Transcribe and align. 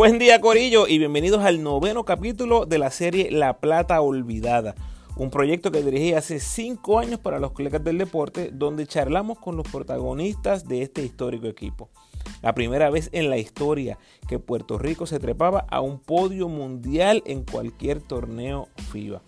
Buen 0.00 0.18
día 0.18 0.40
Corillo 0.40 0.88
y 0.88 0.96
bienvenidos 0.96 1.44
al 1.44 1.62
noveno 1.62 2.06
capítulo 2.06 2.64
de 2.64 2.78
la 2.78 2.90
serie 2.90 3.30
La 3.30 3.58
Plata 3.58 4.00
Olvidada, 4.00 4.74
un 5.14 5.28
proyecto 5.28 5.70
que 5.70 5.82
dirigí 5.82 6.14
hace 6.14 6.40
cinco 6.40 6.98
años 6.98 7.20
para 7.20 7.38
los 7.38 7.52
colegas 7.52 7.84
del 7.84 7.98
deporte 7.98 8.48
donde 8.50 8.86
charlamos 8.86 9.38
con 9.38 9.58
los 9.58 9.68
protagonistas 9.68 10.66
de 10.66 10.80
este 10.80 11.02
histórico 11.02 11.48
equipo. 11.48 11.90
La 12.40 12.54
primera 12.54 12.88
vez 12.88 13.10
en 13.12 13.28
la 13.28 13.36
historia 13.36 13.98
que 14.26 14.38
Puerto 14.38 14.78
Rico 14.78 15.04
se 15.04 15.18
trepaba 15.18 15.66
a 15.68 15.82
un 15.82 16.00
podio 16.00 16.48
mundial 16.48 17.22
en 17.26 17.44
cualquier 17.44 18.00
torneo 18.00 18.68
FIBA 18.90 19.20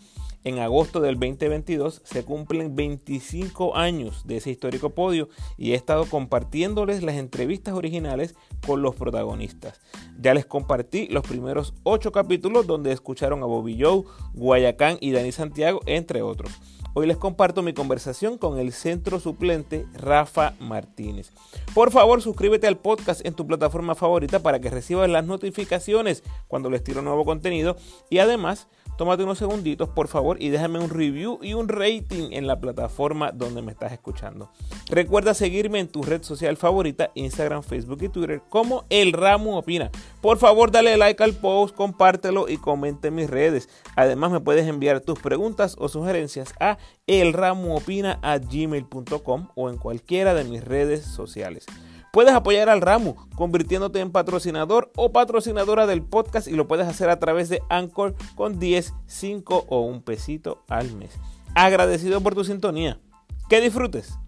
en 0.45 0.59
agosto 0.59 1.01
del 1.01 1.15
2022 1.15 2.03
se 2.05 2.25
cumplen 2.25 2.75
25 2.75 3.77
años 3.77 4.27
de 4.27 4.39
ese 4.39 4.51
histórico 4.51 4.91
podio 4.91 5.29
y 5.57 5.73
he 5.73 5.75
estado 5.75 6.07
compartiéndoles 6.07 7.03
las 7.03 7.17
entrevistas 7.17 7.75
originales 7.75 8.35
con 8.67 8.83
los 8.83 8.95
protagonistas. 8.95 9.81
Ya 10.19 10.35
les 10.35 10.47
compartí 10.47 11.07
los 11.09 11.27
primeros 11.27 11.75
8 11.85 12.13
capítulos 12.13 12.67
donde 12.67 12.93
escucharon 12.93 13.43
a 13.43 13.47
Bobby 13.47 13.79
Joe, 13.81 14.05
Guayacán 14.35 14.99
y 15.01 15.13
Dani 15.13 15.33
Santiago, 15.33 15.81
entre 15.87 16.23
otros. 16.23 16.53
Hoy 16.95 17.07
les 17.07 17.17
comparto 17.17 17.63
mi 17.63 17.73
conversación 17.73 18.37
con 18.37 18.59
el 18.59 18.71
centro 18.71 19.19
suplente 19.19 19.87
Rafa 19.95 20.53
Martínez. 20.61 21.33
Por 21.73 21.91
favor, 21.91 22.21
suscríbete 22.21 22.67
al 22.67 22.77
podcast 22.77 23.25
en 23.25 23.33
tu 23.33 23.47
plataforma 23.47 23.95
favorita 23.95 24.41
para 24.41 24.61
que 24.61 24.69
recibas 24.69 25.09
las 25.09 25.25
notificaciones 25.25 26.23
cuando 26.49 26.69
les 26.69 26.85
tiro 26.85 27.01
nuevo 27.01 27.25
contenido 27.25 27.77
y 28.11 28.19
además 28.19 28.69
tómate 28.97 29.25
unos 29.25 29.39
segunditos, 29.39 29.89
por 29.89 30.07
favor, 30.09 30.37
y 30.41 30.51
déjame 30.51 30.79
un 30.79 30.91
review 30.91 31.39
y 31.43 31.55
un 31.55 31.69
rating 31.69 32.29
en 32.33 32.47
la 32.47 32.61
plataforma 32.61 33.33
donde 33.33 33.63
me 33.63 33.73
estás 33.73 33.93
escuchando. 33.93 34.51
Recuerda 34.89 35.35
seguirme 35.35 35.81
en 35.81 35.89
tu 35.89 36.03
red 36.03 36.23
social 36.23 36.57
favorita, 36.57 37.11
Instagram, 37.15 37.63
Facebook 37.63 38.03
y 38.03 38.09
Twitter, 38.09 38.43
como 38.49 38.85
El 38.91 39.13
Ramo 39.13 39.59
Opina. 39.59 39.91
Por 40.21 40.39
favor, 40.39 40.71
dale 40.71 40.97
like 40.97 41.21
al 41.23 41.35
post, 41.35 41.75
compártelo 41.75 42.49
y 42.49 42.57
comente 42.57 43.09
en 43.09 43.17
mis 43.17 43.29
redes. 43.29 43.69
Además, 43.97 44.33
me 44.33 44.41
puedes 44.41 44.67
enviar 44.67 45.01
tus 45.01 45.19
preguntas 45.19 45.77
o 45.79 45.89
sugerencias 45.89 46.55
a 46.61 46.79
elramoopina.gmail.com 47.07 49.49
o 49.55 49.71
en 49.71 49.79
cualquiera 49.79 50.35
de 50.35 50.45
mis 50.45 50.65
redes 50.65 51.05
sociales. 51.05 51.67
Puedes 52.13 52.35
apoyar 52.35 52.69
al 52.69 52.83
ramo 52.83 53.27
convirtiéndote 53.37 54.01
en 54.01 54.13
patrocinador 54.13 54.93
o 54.97 55.13
patrocinadora 55.13 55.87
del 55.87 56.03
podcast 56.03 56.47
y 56.47 56.51
lo 56.51 56.69
puedes 56.69 56.87
hacer 56.87 57.09
a 57.09 57.19
través 57.19 57.49
de 57.49 57.63
Anchor 57.71 58.15
con 58.35 58.59
10, 58.59 58.93
5 59.07 59.65
o 59.67 59.81
un 59.81 60.03
pesito 60.03 60.63
al 60.69 60.93
mes. 60.93 61.19
Agradecido 61.55 62.21
por 62.21 62.35
tu 62.35 62.45
sintonía. 62.45 63.01
Que 63.49 63.63
disfrutes. 63.63 64.19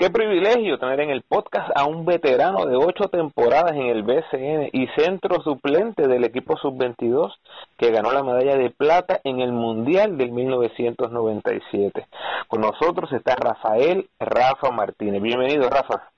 Qué 0.00 0.08
privilegio 0.08 0.78
tener 0.78 0.98
en 1.00 1.10
el 1.10 1.20
podcast 1.20 1.68
a 1.76 1.84
un 1.84 2.06
veterano 2.06 2.64
de 2.64 2.74
ocho 2.74 3.10
temporadas 3.10 3.72
en 3.72 3.88
el 3.88 4.02
BCN 4.02 4.70
y 4.72 4.86
centro 4.96 5.42
suplente 5.42 6.08
del 6.08 6.24
equipo 6.24 6.56
sub-22 6.56 7.34
que 7.76 7.90
ganó 7.90 8.10
la 8.10 8.22
medalla 8.22 8.56
de 8.56 8.70
plata 8.70 9.20
en 9.24 9.40
el 9.40 9.52
Mundial 9.52 10.16
del 10.16 10.32
1997. 10.32 12.06
Con 12.48 12.62
nosotros 12.62 13.12
está 13.12 13.36
Rafael 13.36 14.08
Rafa 14.18 14.70
Martínez. 14.70 15.20
Bienvenido, 15.20 15.68
Rafa. 15.68 16.08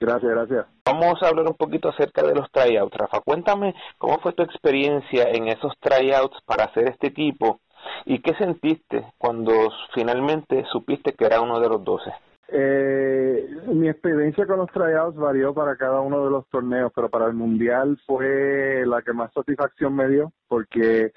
Gracias, 0.00 0.32
gracias. 0.32 0.66
Vamos 0.86 1.22
a 1.22 1.28
hablar 1.28 1.46
un 1.46 1.54
poquito 1.54 1.90
acerca 1.90 2.24
de 2.24 2.34
los 2.34 2.50
tryouts. 2.50 2.96
Rafa, 2.96 3.20
cuéntame 3.20 3.76
cómo 3.96 4.18
fue 4.18 4.32
tu 4.32 4.42
experiencia 4.42 5.28
en 5.30 5.46
esos 5.46 5.72
tryouts 5.78 6.42
para 6.44 6.64
hacer 6.64 6.88
este 6.88 7.06
equipo 7.06 7.60
y 8.06 8.18
qué 8.22 8.34
sentiste 8.34 9.06
cuando 9.18 9.52
finalmente 9.94 10.64
supiste 10.72 11.12
que 11.12 11.26
era 11.26 11.40
uno 11.40 11.60
de 11.60 11.68
los 11.68 11.84
doce. 11.84 12.12
Eh, 12.48 13.48
mi 13.68 13.88
experiencia 13.88 14.46
con 14.46 14.58
los 14.58 14.70
tryouts 14.70 15.16
varió 15.16 15.52
para 15.52 15.76
cada 15.76 16.00
uno 16.00 16.24
de 16.24 16.30
los 16.30 16.48
torneos, 16.48 16.92
pero 16.94 17.08
para 17.08 17.26
el 17.26 17.34
mundial 17.34 17.98
fue 18.06 18.84
la 18.86 19.02
que 19.02 19.12
más 19.12 19.32
satisfacción 19.32 19.94
me 19.94 20.08
dio, 20.08 20.32
porque 20.46 21.12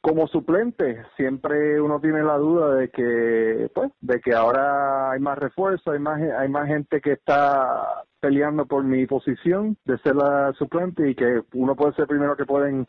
como 0.00 0.26
suplente 0.26 1.04
siempre 1.16 1.80
uno 1.80 2.00
tiene 2.00 2.22
la 2.22 2.36
duda 2.36 2.74
de 2.74 2.90
que, 2.90 3.70
pues, 3.74 3.90
de 4.00 4.20
que 4.20 4.34
ahora 4.34 5.12
hay 5.12 5.20
más 5.20 5.38
refuerzo, 5.38 5.92
hay 5.92 6.00
más, 6.00 6.20
hay 6.20 6.48
más 6.48 6.66
gente 6.66 7.00
que 7.00 7.12
está 7.12 8.04
peleando 8.20 8.66
por 8.66 8.84
mi 8.84 9.06
posición 9.06 9.76
de 9.84 9.98
ser 9.98 10.16
la 10.16 10.52
suplente 10.54 11.08
y 11.08 11.14
que 11.14 11.42
uno 11.54 11.76
puede 11.76 11.94
ser 11.94 12.06
primero 12.06 12.36
que 12.36 12.46
pueden 12.46 12.86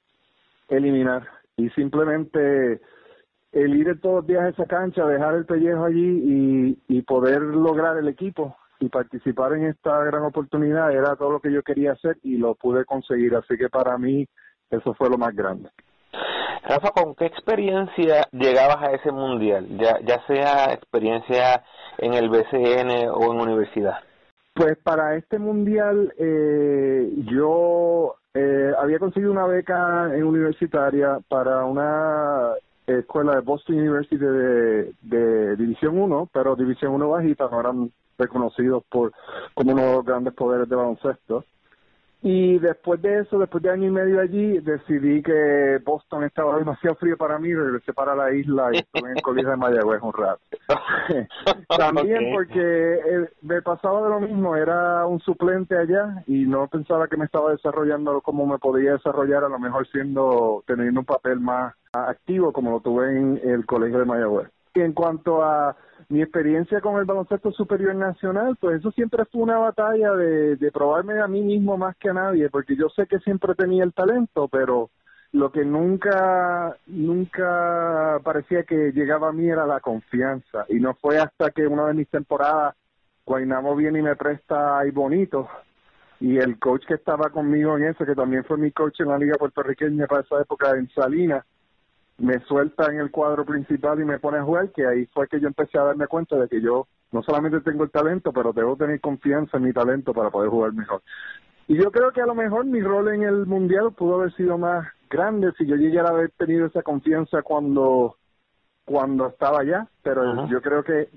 eliminar. 0.69 1.27
Y 1.55 1.69
simplemente 1.71 2.81
el 3.53 3.75
ir 3.75 4.01
todos 4.01 4.15
los 4.15 4.27
días 4.27 4.43
a 4.43 4.49
esa 4.49 4.65
cancha, 4.65 5.05
dejar 5.05 5.35
el 5.35 5.45
pellejo 5.45 5.85
allí 5.85 6.75
y, 6.87 7.01
poder 7.03 7.41
lograr 7.41 7.97
el 7.97 8.07
equipo 8.07 8.55
y 8.79 8.89
participar 8.89 9.53
en 9.53 9.65
esta 9.65 10.03
gran 10.03 10.23
oportunidad 10.23 10.91
era 10.91 11.15
todo 11.15 11.31
lo 11.31 11.39
que 11.39 11.51
yo 11.51 11.61
quería 11.61 11.91
hacer 11.91 12.17
y 12.23 12.37
lo 12.37 12.55
pude 12.55 12.85
conseguir. 12.85 13.35
Así 13.35 13.55
que 13.57 13.69
para 13.69 13.97
mí 13.97 14.27
eso 14.71 14.93
fue 14.95 15.09
lo 15.09 15.17
más 15.17 15.35
grande. 15.35 15.69
Rafa, 16.63 16.91
¿con 16.91 17.13
qué 17.13 17.25
experiencia 17.25 18.27
llegabas 18.31 18.81
a 18.81 18.91
ese 18.93 19.11
mundial? 19.11 19.67
Ya, 19.77 19.99
ya 20.03 20.25
sea 20.25 20.73
experiencia 20.73 21.63
en 21.97 22.13
el 22.13 22.29
BCN 22.29 23.09
o 23.13 23.33
en 23.33 23.41
universidad. 23.41 23.99
Pues 24.55 24.77
para 24.77 25.15
este 25.15 25.39
mundial 25.39 26.13
eh, 26.17 27.11
yo 27.31 28.15
eh, 28.33 28.71
había 28.79 28.99
conseguido 28.99 29.31
una 29.31 29.45
beca 29.45 30.15
en 30.15 30.23
universitaria 30.23 31.19
para 31.27 31.65
una 31.65 32.53
escuela 32.87 33.35
de 33.35 33.41
Boston 33.41 33.77
University 33.77 34.17
de, 34.17 34.93
de 35.01 35.55
División 35.55 35.97
1, 35.97 36.29
pero 36.33 36.55
División 36.55 36.93
1 36.93 37.09
bajita, 37.09 37.47
no 37.49 37.59
eran 37.59 37.91
reconocidos 38.17 38.83
por 38.89 39.11
como 39.53 39.71
uno 39.71 39.81
de 39.81 39.93
los 39.93 40.05
grandes 40.05 40.33
poderes 40.33 40.69
de 40.69 40.75
baloncesto. 40.75 41.45
Y 42.25 42.57
después 42.59 43.01
de 43.01 43.19
eso, 43.19 43.37
después 43.37 43.61
de 43.61 43.69
año 43.69 43.87
y 43.87 43.91
medio 43.91 44.21
allí, 44.21 44.59
decidí 44.59 45.21
que 45.21 45.77
Boston 45.83 46.23
estaba 46.23 46.57
demasiado 46.57 46.95
frío 46.95 47.17
para 47.17 47.37
mí, 47.37 47.53
regresé 47.53 47.91
para 47.91 48.15
la 48.15 48.33
isla 48.33 48.69
y 48.71 48.77
estuve 48.77 49.09
en 49.09 49.17
el 49.17 49.21
colegio 49.21 49.49
de 49.49 49.57
Mayagüez 49.57 50.01
un 50.01 50.13
rato. 50.13 50.41
También 51.77 52.33
porque 52.33 52.61
eh, 52.61 53.29
me 53.41 53.61
pasaba 53.61 54.03
de 54.03 54.09
lo 54.09 54.21
mismo, 54.21 54.55
era 54.55 55.05
un 55.05 55.19
suplente 55.19 55.77
allá 55.77 56.23
y 56.25 56.45
no 56.45 56.65
pensaba 56.67 57.09
que 57.09 57.17
me 57.17 57.25
estaba 57.25 57.51
desarrollando 57.51 58.21
como 58.21 58.45
me 58.45 58.57
podía 58.57 58.93
desarrollar, 58.93 59.43
a 59.43 59.49
lo 59.49 59.59
mejor 59.59 59.85
siendo, 59.89 60.63
teniendo 60.65 61.01
un 61.01 61.05
papel 61.05 61.41
más 61.41 61.73
activo 61.91 62.53
como 62.53 62.71
lo 62.71 62.79
tuve 62.79 63.17
en 63.17 63.41
el 63.43 63.65
colegio 63.65 63.99
de 63.99 64.05
Mayagüez. 64.05 64.47
Y 64.75 64.79
en 64.79 64.93
cuanto 64.93 65.43
a 65.43 65.75
mi 66.09 66.21
experiencia 66.21 66.81
con 66.81 66.97
el 66.97 67.05
baloncesto 67.05 67.51
superior 67.51 67.95
nacional, 67.95 68.57
pues 68.59 68.79
eso 68.79 68.91
siempre 68.91 69.25
fue 69.25 69.41
una 69.41 69.57
batalla 69.57 70.13
de, 70.13 70.71
probarme 70.71 71.19
a 71.21 71.27
mí 71.27 71.41
mismo 71.41 71.77
más 71.77 71.95
que 71.97 72.09
a 72.09 72.13
nadie, 72.13 72.49
porque 72.49 72.75
yo 72.75 72.89
sé 72.89 73.07
que 73.07 73.19
siempre 73.19 73.55
tenía 73.55 73.83
el 73.83 73.93
talento, 73.93 74.47
pero 74.47 74.89
lo 75.31 75.51
que 75.51 75.65
nunca, 75.65 76.77
nunca 76.87 78.19
parecía 78.23 78.63
que 78.63 78.91
llegaba 78.91 79.29
a 79.29 79.33
mí 79.33 79.47
era 79.49 79.65
la 79.65 79.79
confianza. 79.79 80.65
Y 80.69 80.79
no 80.79 80.93
fue 80.95 81.17
hasta 81.17 81.51
que 81.51 81.67
una 81.67 81.87
de 81.87 81.93
mis 81.93 82.09
temporadas, 82.09 82.75
Guaynamo 83.25 83.75
viene 83.75 83.99
y 83.99 84.03
me 84.03 84.15
presta 84.15 84.79
ahí 84.79 84.91
bonito, 84.91 85.47
y 86.19 86.37
el 86.37 86.57
coach 86.57 86.85
que 86.85 86.93
estaba 86.93 87.29
conmigo 87.29 87.77
en 87.77 87.85
eso, 87.85 88.05
que 88.05 88.15
también 88.15 88.43
fue 88.45 88.57
mi 88.57 88.71
coach 88.71 89.01
en 89.01 89.09
la 89.09 89.17
liga 89.17 89.35
puertorriqueña 89.37 90.07
para 90.07 90.21
esa 90.21 90.41
época 90.41 90.71
en 90.71 90.89
Salinas, 90.89 91.45
me 92.17 92.39
suelta 92.41 92.91
en 92.91 92.99
el 92.99 93.11
cuadro 93.11 93.45
principal 93.45 93.99
y 93.99 94.05
me 94.05 94.19
pone 94.19 94.37
a 94.37 94.43
jugar, 94.43 94.71
que 94.71 94.85
ahí 94.85 95.05
fue 95.07 95.27
que 95.27 95.39
yo 95.39 95.47
empecé 95.47 95.77
a 95.77 95.83
darme 95.83 96.07
cuenta 96.07 96.37
de 96.37 96.47
que 96.47 96.61
yo 96.61 96.87
no 97.11 97.21
solamente 97.23 97.61
tengo 97.61 97.83
el 97.83 97.91
talento, 97.91 98.31
pero 98.31 98.53
debo 98.53 98.75
tener 98.75 98.99
confianza 98.99 99.57
en 99.57 99.63
mi 99.63 99.73
talento 99.73 100.13
para 100.13 100.29
poder 100.29 100.49
jugar 100.49 100.73
mejor. 100.73 101.01
Y 101.67 101.77
yo 101.81 101.91
creo 101.91 102.11
que 102.11 102.21
a 102.21 102.25
lo 102.25 102.35
mejor 102.35 102.65
mi 102.65 102.81
rol 102.81 103.13
en 103.13 103.23
el 103.23 103.45
mundial 103.45 103.93
pudo 103.93 104.15
haber 104.15 104.33
sido 104.33 104.57
más 104.57 104.87
grande 105.09 105.51
si 105.57 105.65
yo 105.65 105.75
llegara 105.75 106.09
a 106.09 106.13
haber 106.13 106.31
tenido 106.31 106.65
esa 106.65 106.81
confianza 106.81 107.41
cuando 107.41 108.17
cuando 108.85 109.27
estaba 109.27 109.61
allá, 109.61 109.87
pero 110.01 110.45
yo 110.49 110.61
creo 110.61 110.83
que 110.83 111.07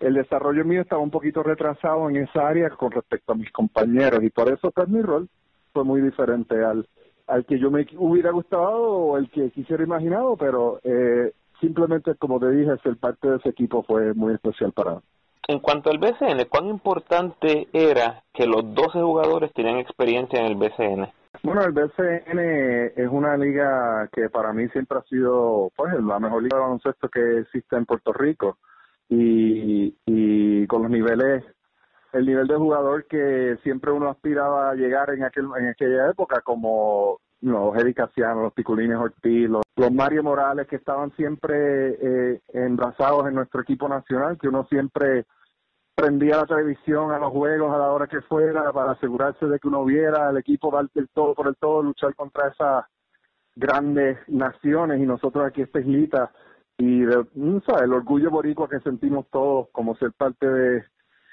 el 0.00 0.14
desarrollo 0.14 0.64
mío 0.64 0.80
estaba 0.80 1.02
un 1.02 1.10
poquito 1.10 1.42
retrasado 1.42 2.08
en 2.08 2.16
esa 2.16 2.48
área 2.48 2.70
con 2.70 2.90
respecto 2.90 3.32
a 3.32 3.36
mis 3.36 3.50
compañeros 3.52 4.22
y 4.22 4.30
por 4.30 4.48
eso 4.50 4.70
pues 4.70 4.88
mi 4.88 5.02
rol 5.02 5.28
fue 5.72 5.84
muy 5.84 6.00
diferente 6.00 6.64
al 6.64 6.88
al 7.26 7.44
que 7.44 7.58
yo 7.58 7.70
me 7.70 7.86
hubiera 7.96 8.30
gustado 8.30 8.82
o 8.82 9.18
el 9.18 9.30
que 9.30 9.50
quisiera 9.50 9.82
imaginado, 9.82 10.36
pero 10.36 10.80
eh, 10.84 11.32
simplemente, 11.60 12.14
como 12.16 12.38
te 12.38 12.50
dije, 12.50 12.76
ser 12.82 12.96
parte 12.96 13.28
de 13.28 13.36
ese 13.36 13.50
equipo 13.50 13.82
fue 13.82 14.14
muy 14.14 14.34
especial 14.34 14.72
para 14.72 14.96
mí. 14.96 15.00
En 15.46 15.58
cuanto 15.58 15.90
al 15.90 15.98
BCN, 15.98 16.46
¿cuán 16.48 16.66
importante 16.66 17.68
era 17.72 18.22
que 18.32 18.46
los 18.46 18.74
12 18.74 19.00
jugadores 19.02 19.52
tenían 19.52 19.76
experiencia 19.76 20.40
en 20.40 20.46
el 20.46 20.56
BCN? 20.56 21.06
Bueno, 21.42 21.62
el 21.62 21.72
BCN 21.72 22.38
es 22.96 23.08
una 23.10 23.36
liga 23.36 24.08
que 24.12 24.30
para 24.30 24.52
mí 24.54 24.68
siempre 24.68 24.98
ha 24.98 25.02
sido 25.02 25.70
pues 25.76 25.92
la 26.02 26.18
mejor 26.18 26.42
liga 26.42 26.56
de 26.56 26.62
baloncesto 26.62 27.08
que 27.08 27.40
existe 27.40 27.76
en 27.76 27.84
Puerto 27.84 28.12
Rico 28.14 28.56
y, 29.10 29.94
y 30.06 30.66
con 30.66 30.82
los 30.82 30.90
niveles 30.90 31.44
el 32.14 32.26
nivel 32.26 32.46
de 32.46 32.56
jugador 32.56 33.06
que 33.06 33.58
siempre 33.62 33.90
uno 33.90 34.08
aspiraba 34.08 34.70
a 34.70 34.74
llegar 34.74 35.10
en 35.10 35.24
aquel 35.24 35.46
en 35.58 35.68
aquella 35.68 36.08
época 36.08 36.40
como 36.42 37.18
los 37.40 37.76
Eddie 37.76 37.92
Casiano, 37.92 38.42
los 38.42 38.54
Piculines 38.54 38.96
Ortiz, 38.96 39.50
los, 39.50 39.62
Mario 39.92 40.22
Morales 40.22 40.66
que 40.66 40.76
estaban 40.76 41.10
siempre 41.16 41.54
eh, 42.00 42.40
embrazados 42.54 43.26
en 43.26 43.34
nuestro 43.34 43.60
equipo 43.60 43.88
nacional, 43.88 44.38
que 44.38 44.48
uno 44.48 44.64
siempre 44.70 45.26
prendía 45.94 46.38
la 46.38 46.46
televisión 46.46 47.12
a 47.12 47.18
los 47.18 47.30
juegos 47.30 47.72
a 47.74 47.78
la 47.78 47.90
hora 47.90 48.06
que 48.06 48.20
fuera 48.22 48.72
para 48.72 48.92
asegurarse 48.92 49.46
de 49.46 49.58
que 49.58 49.68
uno 49.68 49.84
viera 49.84 50.28
al 50.28 50.38
equipo 50.38 50.70
dar 50.70 50.88
todo 51.12 51.34
por 51.34 51.48
el 51.48 51.56
todo, 51.56 51.82
luchar 51.82 52.14
contra 52.14 52.48
esas 52.48 52.84
grandes 53.54 54.18
naciones. 54.28 55.00
Y 55.00 55.06
nosotros 55.06 55.44
aquí 55.46 55.62
esta 55.62 55.80
islita 55.80 56.32
y 56.78 57.00
de, 57.00 57.24
el 57.82 57.92
orgullo 57.92 58.30
boricua 58.30 58.68
que 58.68 58.80
sentimos 58.80 59.26
todos 59.30 59.68
como 59.70 59.96
ser 59.96 60.12
parte 60.12 60.48
de 60.48 60.84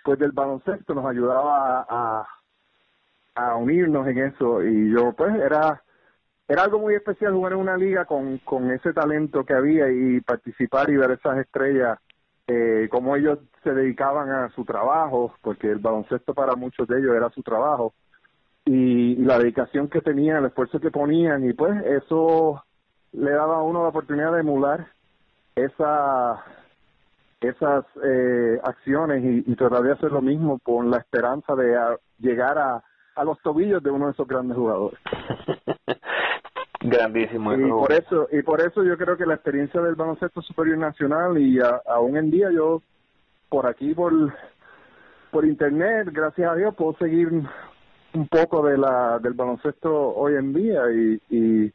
pues 0.04 0.20
del 0.20 0.32
baloncesto 0.32 0.94
nos 0.94 1.06
ayudaba 1.06 1.86
a, 1.90 2.28
a 3.36 3.56
unirnos 3.56 4.08
en 4.08 4.18
eso. 4.20 4.64
Y 4.64 4.92
yo 4.92 5.14
pues 5.14 5.36
era 5.36 5.82
era 6.52 6.64
algo 6.64 6.80
muy 6.80 6.96
especial 6.96 7.32
jugar 7.32 7.54
en 7.54 7.60
una 7.60 7.78
liga 7.78 8.04
con, 8.04 8.38
con 8.40 8.72
ese 8.72 8.92
talento 8.92 9.46
que 9.46 9.54
había 9.54 9.90
y 9.90 10.20
participar 10.20 10.90
y 10.90 10.98
ver 10.98 11.12
esas 11.12 11.38
estrellas, 11.38 11.98
eh, 12.46 12.90
como 12.92 13.16
ellos 13.16 13.40
se 13.64 13.72
dedicaban 13.72 14.30
a 14.30 14.50
su 14.50 14.66
trabajo, 14.66 15.34
porque 15.42 15.72
el 15.72 15.80
baloncesto 15.80 16.34
para 16.34 16.58
muchos 16.58 16.90
de 16.90 17.00
ellos 17.00 17.16
era 17.16 17.30
su 17.30 17.42
trabajo, 17.42 17.94
y, 18.66 19.16
la 19.16 19.40
dedicación 19.40 19.88
que 19.88 20.02
tenían, 20.02 20.40
el 20.40 20.48
esfuerzo 20.48 20.82
que 20.82 20.92
ponían, 20.92 21.48
y 21.48 21.54
pues 21.54 21.82
eso 21.86 22.62
le 23.14 23.32
daba 23.32 23.60
a 23.60 23.64
uno 23.64 23.84
la 23.84 23.90
oportunidad 23.90 24.34
de 24.34 24.42
emular 24.42 24.88
esa 25.56 26.44
esas 27.42 27.86
eh, 28.04 28.60
acciones 28.64 29.24
y, 29.24 29.52
y 29.52 29.56
tratar 29.56 29.82
de 29.82 29.94
hacer 29.94 30.12
lo 30.12 30.22
mismo 30.22 30.60
con 30.60 30.92
la 30.92 30.98
esperanza 30.98 31.56
de 31.56 31.76
llegar 32.20 32.58
a, 32.58 32.84
a 33.16 33.24
los 33.24 33.40
tobillos 33.42 33.82
de 33.84 33.90
uno 33.92 34.06
de 34.06 34.12
esos 34.12 34.28
grandes 34.28 34.58
jugadores. 34.58 35.00
Grandísimo. 36.82 37.54
Y 37.54 37.70
por 37.70 37.92
eso 37.92 38.28
y 38.32 38.42
por 38.42 38.62
eso 38.62 38.84
yo 38.84 38.98
creo 38.98 39.16
que 39.16 39.26
la 39.26 39.36
experiencia 39.36 39.82
del 39.82 39.96
baloncesto 39.96 40.42
superior 40.42 40.78
nacional 40.78 41.38
y 41.38 41.60
aún 41.88 42.18
en 42.18 42.32
día 42.32 42.50
yo 42.52 42.82
por 43.50 43.68
aquí 43.68 43.94
por 43.94 44.12
por 45.30 45.46
internet, 45.46 46.10
gracias 46.12 46.52
a 46.52 46.56
Dios 46.56 46.74
puedo 46.76 46.94
seguir 46.98 47.30
un 48.14 48.28
poco 48.28 48.66
de 48.66 48.78
la 48.78 49.20
del 49.20 49.34
baloncesto 49.34 49.94
hoy 50.16 50.36
en 50.36 50.54
día 50.54 50.82
y 50.92 51.22
y, 51.30 51.74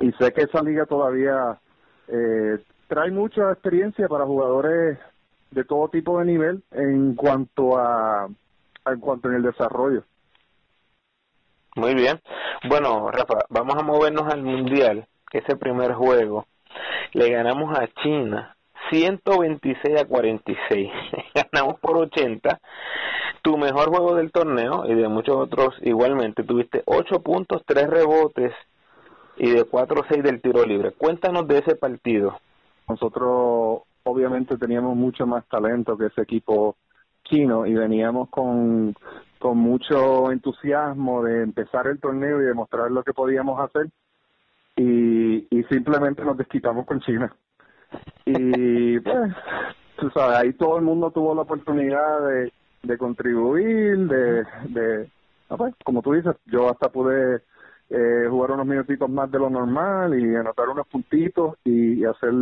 y 0.00 0.12
sé 0.18 0.32
que 0.32 0.42
esa 0.42 0.60
liga 0.62 0.86
todavía 0.86 1.60
eh, 2.08 2.58
trae 2.90 3.12
mucha 3.12 3.52
experiencia 3.52 4.08
para 4.08 4.26
jugadores 4.26 4.98
de 5.52 5.64
todo 5.64 5.88
tipo 5.88 6.18
de 6.18 6.24
nivel 6.24 6.62
en 6.72 7.14
cuanto 7.14 7.78
a 7.78 8.28
en 8.84 9.00
cuanto 9.00 9.28
en 9.28 9.36
el 9.36 9.42
desarrollo. 9.42 10.02
Muy 11.76 11.94
bien. 11.94 12.20
Bueno, 12.68 13.08
Rafa, 13.12 13.44
vamos 13.48 13.76
a 13.78 13.84
movernos 13.84 14.26
al 14.26 14.42
Mundial, 14.42 15.06
ese 15.32 15.56
primer 15.56 15.92
juego. 15.94 16.46
Le 17.12 17.30
ganamos 17.30 17.78
a 17.78 17.86
China 18.02 18.56
126 18.90 20.00
a 20.00 20.04
46. 20.06 20.90
Ganamos 21.52 21.78
por 21.78 21.96
80. 21.96 22.60
Tu 23.42 23.56
mejor 23.56 23.90
juego 23.90 24.16
del 24.16 24.32
torneo 24.32 24.84
y 24.88 24.94
de 24.94 25.06
muchos 25.06 25.36
otros 25.36 25.76
igualmente. 25.82 26.42
Tuviste 26.42 26.82
8 26.86 27.22
puntos, 27.22 27.62
3 27.66 27.88
rebotes 27.88 28.52
y 29.36 29.50
de 29.50 29.62
4 29.62 30.04
6 30.08 30.24
del 30.24 30.42
tiro 30.42 30.64
libre. 30.64 30.90
Cuéntanos 30.90 31.46
de 31.46 31.58
ese 31.58 31.76
partido. 31.76 32.40
Nosotros 32.90 33.82
obviamente 34.02 34.56
teníamos 34.56 34.96
mucho 34.96 35.26
más 35.26 35.46
talento 35.46 35.96
que 35.96 36.06
ese 36.06 36.22
equipo 36.22 36.76
chino 37.24 37.66
y 37.66 37.74
veníamos 37.74 38.28
con 38.28 38.94
con 39.38 39.56
mucho 39.56 40.30
entusiasmo 40.30 41.22
de 41.22 41.42
empezar 41.42 41.86
el 41.86 41.98
torneo 41.98 42.42
y 42.42 42.44
demostrar 42.44 42.90
lo 42.90 43.02
que 43.02 43.14
podíamos 43.14 43.58
hacer 43.58 43.88
y, 44.76 45.46
y 45.50 45.62
simplemente 45.64 46.22
nos 46.22 46.36
desquitamos 46.36 46.84
con 46.84 47.00
China. 47.00 47.34
Y 48.26 49.00
pues, 49.00 49.32
tú 49.96 50.10
sabes, 50.10 50.36
ahí 50.36 50.52
todo 50.52 50.76
el 50.76 50.82
mundo 50.82 51.10
tuvo 51.10 51.34
la 51.34 51.42
oportunidad 51.42 52.20
de, 52.82 52.98
contribuir, 52.98 53.96
de, 54.08 54.44
de 54.68 55.10
pues, 55.48 55.74
como 55.84 56.02
tú 56.02 56.12
dices, 56.12 56.36
yo 56.44 56.68
hasta 56.68 56.90
pude 56.90 57.42
eh, 57.88 58.26
jugar 58.28 58.52
unos 58.52 58.66
minutitos 58.66 59.10
más 59.10 59.30
de 59.30 59.38
lo 59.38 59.50
normal 59.50 60.18
y 60.18 60.36
anotar 60.36 60.68
unos 60.68 60.86
puntitos 60.86 61.56
y, 61.64 62.04
hacer 62.04 62.32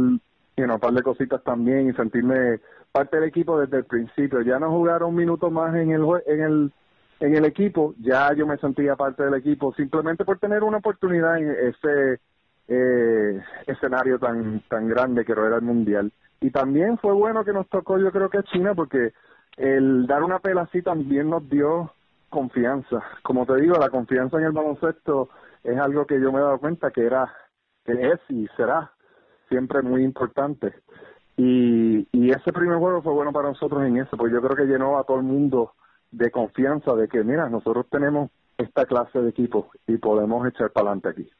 you 0.58 0.72
un 0.72 0.78
par 0.78 0.92
de 0.92 1.02
cositas 1.02 1.42
también 1.42 1.88
y 1.88 1.92
sentirme 1.94 2.60
parte 2.92 3.16
del 3.16 3.28
equipo 3.28 3.58
desde 3.58 3.78
el 3.78 3.84
principio. 3.84 4.40
Ya 4.42 4.58
no 4.58 4.70
jugar 4.70 5.02
un 5.02 5.14
minuto 5.14 5.50
más 5.50 5.74
en 5.74 5.92
el 5.92 6.02
en 6.26 6.40
el 6.42 6.72
en 7.20 7.34
el 7.34 7.44
equipo, 7.44 7.94
ya 7.98 8.32
yo 8.34 8.46
me 8.46 8.58
sentía 8.58 8.94
parte 8.94 9.24
del 9.24 9.34
equipo 9.34 9.72
simplemente 9.74 10.24
por 10.24 10.38
tener 10.38 10.62
una 10.62 10.78
oportunidad 10.78 11.38
en 11.38 11.50
ese 11.50 12.20
eh, 12.68 13.42
escenario 13.66 14.18
tan 14.18 14.60
tan 14.68 14.88
grande 14.88 15.24
que 15.24 15.32
era 15.32 15.56
el 15.56 15.62
mundial. 15.62 16.12
Y 16.40 16.50
también 16.50 16.98
fue 16.98 17.12
bueno 17.12 17.44
que 17.44 17.52
nos 17.52 17.68
tocó, 17.68 17.98
yo 17.98 18.12
creo 18.12 18.30
que 18.30 18.42
China, 18.44 18.74
porque 18.74 19.12
el 19.56 20.06
dar 20.06 20.22
una 20.22 20.38
pela 20.38 20.62
así 20.62 20.82
también 20.82 21.30
nos 21.30 21.48
dio 21.48 21.92
confianza. 22.28 23.02
Como 23.22 23.44
te 23.46 23.56
digo, 23.56 23.76
la 23.76 23.88
confianza 23.88 24.38
en 24.38 24.44
el 24.44 24.52
baloncesto 24.52 25.30
es 25.64 25.76
algo 25.78 26.06
que 26.06 26.20
yo 26.20 26.30
me 26.30 26.38
he 26.38 26.42
dado 26.42 26.58
cuenta 26.58 26.92
que 26.92 27.04
era, 27.04 27.32
que 27.84 27.92
es 27.92 28.20
y 28.28 28.46
será 28.56 28.92
siempre 29.48 29.82
muy 29.82 30.04
importante. 30.04 30.74
Y, 31.36 32.06
y 32.12 32.30
ese 32.30 32.52
primer 32.52 32.78
juego 32.78 33.02
fue 33.02 33.12
bueno 33.12 33.32
para 33.32 33.48
nosotros 33.48 33.84
en 33.84 33.98
eso, 33.98 34.16
porque 34.16 34.34
yo 34.34 34.42
creo 34.42 34.56
que 34.56 34.64
llenó 34.64 34.98
a 34.98 35.04
todo 35.04 35.18
el 35.18 35.22
mundo 35.22 35.72
de 36.10 36.30
confianza 36.30 36.94
de 36.94 37.08
que, 37.08 37.22
mira, 37.22 37.48
nosotros 37.48 37.86
tenemos 37.90 38.30
esta 38.56 38.86
clase 38.86 39.20
de 39.20 39.30
equipo 39.30 39.70
y 39.86 39.96
podemos 39.98 40.46
echar 40.48 40.70
para 40.70 40.90
adelante 40.90 41.08
aquí. 41.10 41.30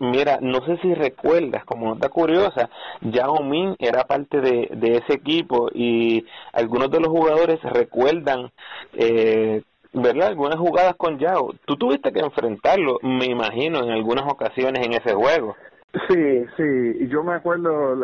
mira, 0.00 0.38
no 0.40 0.64
sé 0.64 0.76
si 0.78 0.94
recuerdas, 0.94 1.64
como 1.64 1.88
nota 1.88 2.08
curiosa, 2.08 2.70
Yao 3.00 3.42
Min 3.42 3.74
era 3.78 4.04
parte 4.04 4.40
de, 4.40 4.68
de 4.72 4.98
ese 4.98 5.14
equipo 5.14 5.68
y 5.74 6.24
algunos 6.52 6.90
de 6.90 7.00
los 7.00 7.08
jugadores 7.08 7.60
recuerdan, 7.62 8.52
eh, 8.92 9.62
¿verdad? 9.92 10.28
Algunas 10.28 10.58
jugadas 10.58 10.94
con 10.96 11.18
Yao. 11.18 11.54
Tú 11.64 11.76
tuviste 11.76 12.12
que 12.12 12.20
enfrentarlo, 12.20 12.98
me 13.02 13.26
imagino, 13.26 13.82
en 13.82 13.90
algunas 13.90 14.30
ocasiones 14.30 14.86
en 14.86 14.92
ese 14.92 15.12
juego. 15.12 15.56
Sí, 16.08 16.44
sí, 16.56 16.96
y 17.00 17.08
yo 17.08 17.22
me 17.22 17.34
acuerdo, 17.34 17.96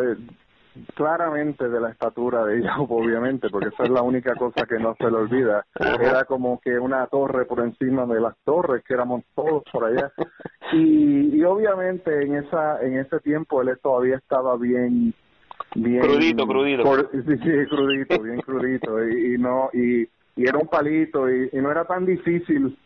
claramente 0.95 1.69
de 1.69 1.81
la 1.81 1.91
estatura 1.91 2.45
de 2.45 2.59
ella, 2.59 2.77
obviamente, 2.79 3.49
porque 3.51 3.69
esa 3.69 3.85
es 3.85 3.91
la 3.91 4.03
única 4.03 4.35
cosa 4.35 4.67
que 4.67 4.79
no 4.79 4.95
se 4.97 5.11
le 5.11 5.17
olvida. 5.17 5.65
Era 5.75 6.25
como 6.25 6.61
que 6.61 6.79
una 6.79 7.07
torre 7.07 7.45
por 7.45 7.61
encima 7.61 8.07
de 8.07 8.21
las 8.21 8.37
torres, 8.45 8.85
que 8.87 8.95
éramos 8.95 9.25
todos 9.35 9.65
por 9.73 9.85
allá. 9.85 10.13
Y, 10.73 11.37
y 11.37 11.45
obviamente 11.45 12.23
en 12.23 12.37
esa 12.37 12.81
en 12.81 12.99
ese 12.99 13.19
tiempo 13.21 13.61
él 13.63 13.77
todavía 13.83 14.17
estaba 14.17 14.57
bien 14.57 15.13
bien 15.75 16.01
crudito, 16.01 16.47
crudito. 16.47 16.85
sí, 17.13 17.37
sí, 17.39 17.67
crudito, 17.69 18.23
bien 18.23 18.41
crudito 18.41 19.09
y, 19.09 19.37
no 19.39 19.71
y, 19.73 20.03
y 20.37 20.49
era 20.49 20.59
un 20.59 20.69
palito 20.69 21.29
y, 21.29 21.51
y 21.53 21.57
no 21.57 21.71
era 21.71 21.85
tan 21.85 22.07
difícil 22.07 22.77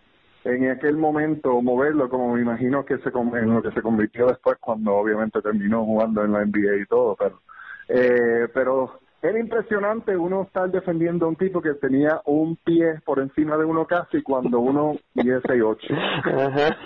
en 0.45 0.71
aquel 0.71 0.97
momento 0.97 1.61
moverlo 1.63 2.09
como 2.09 2.35
me 2.35 2.43
imagino 2.43 2.85
que 2.85 2.99
se 2.99 3.09
en 3.09 3.55
lo 3.55 3.63
que 3.63 3.73
se 3.73 3.83
convirtió 3.83 4.27
después 4.27 4.59
cuando 4.61 4.95
obviamente 4.95 5.41
terminó 5.41 5.85
jugando 5.85 6.23
en 6.25 6.33
la 6.33 6.45
NBA 6.45 6.83
y 6.83 6.87
todo, 6.87 7.17
pero 7.17 7.41
eh, 7.89 8.49
pero 8.53 9.01
era 9.23 9.39
impresionante 9.39 10.17
uno 10.17 10.43
estar 10.43 10.71
defendiendo 10.71 11.25
a 11.25 11.29
un 11.31 11.37
tipo 11.37 11.63
que 11.63 11.73
tenía 11.75 12.21
un 12.27 12.57
pie 12.57 13.01
por 13.07 13.21
encima 13.21 13.57
de 13.57 13.65
uno 13.65 13.87
casi 13.87 14.23
cuando 14.23 14.61
uno 14.61 14.97
mide 15.15 15.41
6'8". 15.41 16.77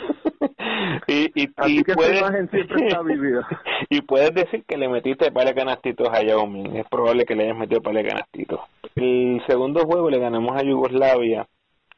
y, 1.09 1.33
y, 1.35 1.49
Así 1.57 1.83
que 1.83 1.95
puedes, 1.95 2.21
imagen 2.21 2.49
siempre 2.51 2.87
está 2.87 3.03
vivida. 3.03 3.45
y 3.91 4.03
puedes 4.03 4.33
decir 4.35 4.65
que 4.69 4.77
le 4.77 4.89
metiste 4.89 5.33
par 5.33 5.47
de 5.47 5.55
canastitos 5.55 6.09
a 6.13 6.23
Yao 6.23 6.49
Es 6.75 6.87
probable 6.89 7.25
que 7.25 7.35
le 7.35 7.47
hayas 7.47 7.59
metido 7.59 7.83
par 7.83 7.95
de 7.95 8.07
canastitos. 8.07 8.61
El 8.95 9.43
segundo 9.49 9.81
juego 9.81 10.09
le 10.09 10.21
ganamos 10.21 10.57
a 10.57 10.63
Yugoslavia 10.63 11.49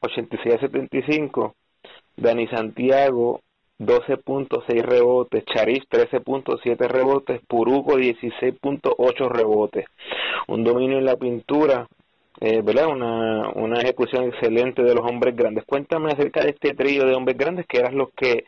86-75. 0.00 1.54
Dani 2.16 2.46
Santiago 2.48 3.40
12.6 3.80 4.82
rebotes, 4.82 5.44
Charis 5.46 5.84
13.7 5.88 6.86
rebotes, 6.86 7.40
Puruco 7.48 7.96
16.8 7.96 9.28
rebotes. 9.30 9.86
Un 10.48 10.64
dominio 10.64 10.98
en 10.98 11.06
la 11.06 11.16
pintura, 11.16 11.86
eh, 12.40 12.60
¿verdad? 12.62 12.88
Una, 12.88 13.48
una 13.54 13.80
ejecución 13.80 14.24
excelente 14.24 14.82
de 14.82 14.94
los 14.94 15.04
hombres 15.10 15.34
grandes. 15.34 15.64
Cuéntame 15.64 16.12
acerca 16.12 16.42
de 16.42 16.50
este 16.50 16.74
trío 16.74 17.06
de 17.06 17.14
hombres 17.14 17.38
grandes 17.38 17.66
que 17.66 17.78
eran 17.78 17.96
los 17.96 18.10
que 18.10 18.44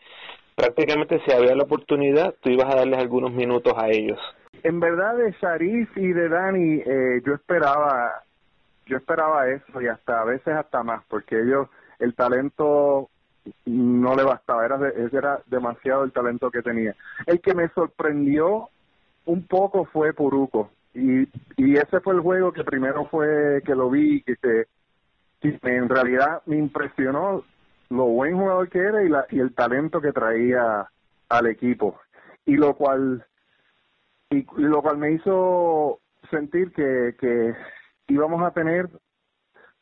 prácticamente 0.55 1.19
si 1.25 1.31
había 1.31 1.55
la 1.55 1.63
oportunidad, 1.63 2.35
tú 2.41 2.51
ibas 2.51 2.71
a 2.71 2.77
darles 2.77 2.99
algunos 2.99 3.31
minutos 3.31 3.73
a 3.75 3.89
ellos. 3.89 4.19
En 4.61 4.79
verdad 4.79 5.17
de 5.17 5.33
Charis 5.41 5.89
y 5.95 6.07
de 6.07 6.29
Dani 6.29 6.75
eh, 6.85 7.21
yo 7.25 7.33
esperaba 7.33 8.23
yo 8.85 8.97
esperaba 8.97 9.47
eso 9.49 9.81
y 9.81 9.87
hasta 9.87 10.21
a 10.21 10.25
veces 10.25 10.55
hasta 10.55 10.83
más 10.83 11.03
porque 11.07 11.39
ellos 11.39 11.69
el 11.99 12.15
talento 12.15 13.09
no 13.65 14.15
le 14.15 14.23
bastaba, 14.23 14.65
era, 14.65 14.77
era 15.11 15.41
demasiado 15.47 16.03
el 16.03 16.11
talento 16.11 16.49
que 16.49 16.61
tenía. 16.61 16.95
El 17.25 17.41
que 17.41 17.53
me 17.53 17.67
sorprendió 17.69 18.69
un 19.25 19.45
poco 19.47 19.85
fue 19.85 20.13
Puruco, 20.13 20.69
y, 20.93 21.27
y 21.57 21.75
ese 21.75 21.99
fue 22.01 22.13
el 22.13 22.21
juego 22.21 22.51
que 22.51 22.63
primero 22.63 23.05
fue 23.05 23.61
que 23.65 23.75
lo 23.75 23.89
vi, 23.89 24.21
que, 24.21 24.35
que, 24.37 24.67
en 25.63 25.89
realidad 25.89 26.41
me 26.45 26.57
impresionó 26.57 27.43
lo 27.89 28.05
buen 28.05 28.37
jugador 28.37 28.69
que 28.69 28.79
era 28.79 29.03
y, 29.03 29.09
la, 29.09 29.25
y 29.29 29.39
el 29.39 29.53
talento 29.53 30.01
que 30.01 30.11
traía 30.11 30.87
al 31.29 31.47
equipo. 31.47 31.99
Y 32.45 32.55
lo 32.57 32.75
cual, 32.75 33.25
y 34.29 34.45
lo 34.57 34.81
cual 34.81 34.97
me 34.97 35.13
hizo 35.13 35.99
sentir 36.29 36.71
que, 36.71 37.15
que 37.19 37.55
íbamos 38.07 38.41
a 38.43 38.51
tener 38.51 38.89